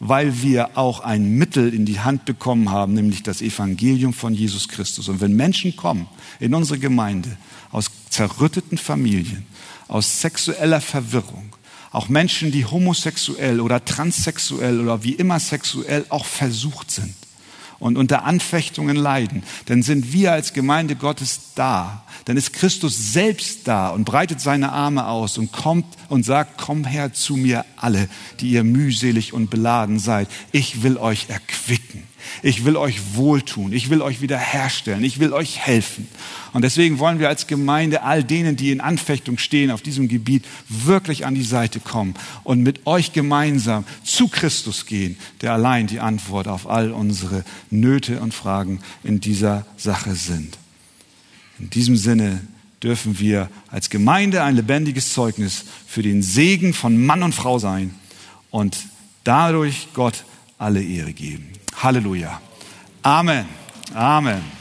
[0.00, 4.68] weil wir auch ein Mittel in die Hand bekommen haben, nämlich das Evangelium von Jesus
[4.68, 5.08] Christus.
[5.08, 6.08] Und wenn Menschen kommen
[6.40, 7.36] in unsere Gemeinde
[7.70, 9.44] aus zerrütteten Familien,
[9.88, 11.54] aus sexueller Verwirrung,
[11.92, 17.14] auch Menschen, die homosexuell oder transsexuell oder wie immer sexuell auch versucht sind,
[17.80, 22.04] und unter Anfechtungen leiden, dann sind wir als Gemeinde Gottes da.
[22.26, 26.84] Dann ist Christus selbst da und breitet seine Arme aus und kommt und sagt, komm
[26.84, 28.08] her zu mir alle,
[28.38, 30.28] die ihr mühselig und beladen seid.
[30.52, 32.04] Ich will euch erquicken.
[32.42, 33.72] Ich will euch wohltun.
[33.72, 35.04] Ich will euch wiederherstellen.
[35.04, 36.08] Ich will euch helfen.
[36.52, 40.44] Und deswegen wollen wir als Gemeinde all denen, die in Anfechtung stehen auf diesem Gebiet,
[40.68, 42.14] wirklich an die Seite kommen
[42.44, 48.20] und mit euch gemeinsam zu Christus gehen, der allein die Antwort auf all unsere Nöte
[48.20, 50.58] und Fragen in dieser Sache sind.
[51.58, 52.40] In diesem Sinne
[52.82, 57.94] dürfen wir als Gemeinde ein lebendiges Zeugnis für den Segen von Mann und Frau sein
[58.50, 58.76] und
[59.24, 60.24] dadurch Gott
[60.58, 61.48] alle Ehre geben.
[61.82, 62.38] Halleluja.
[63.04, 63.46] Amen.
[63.96, 64.59] Amen.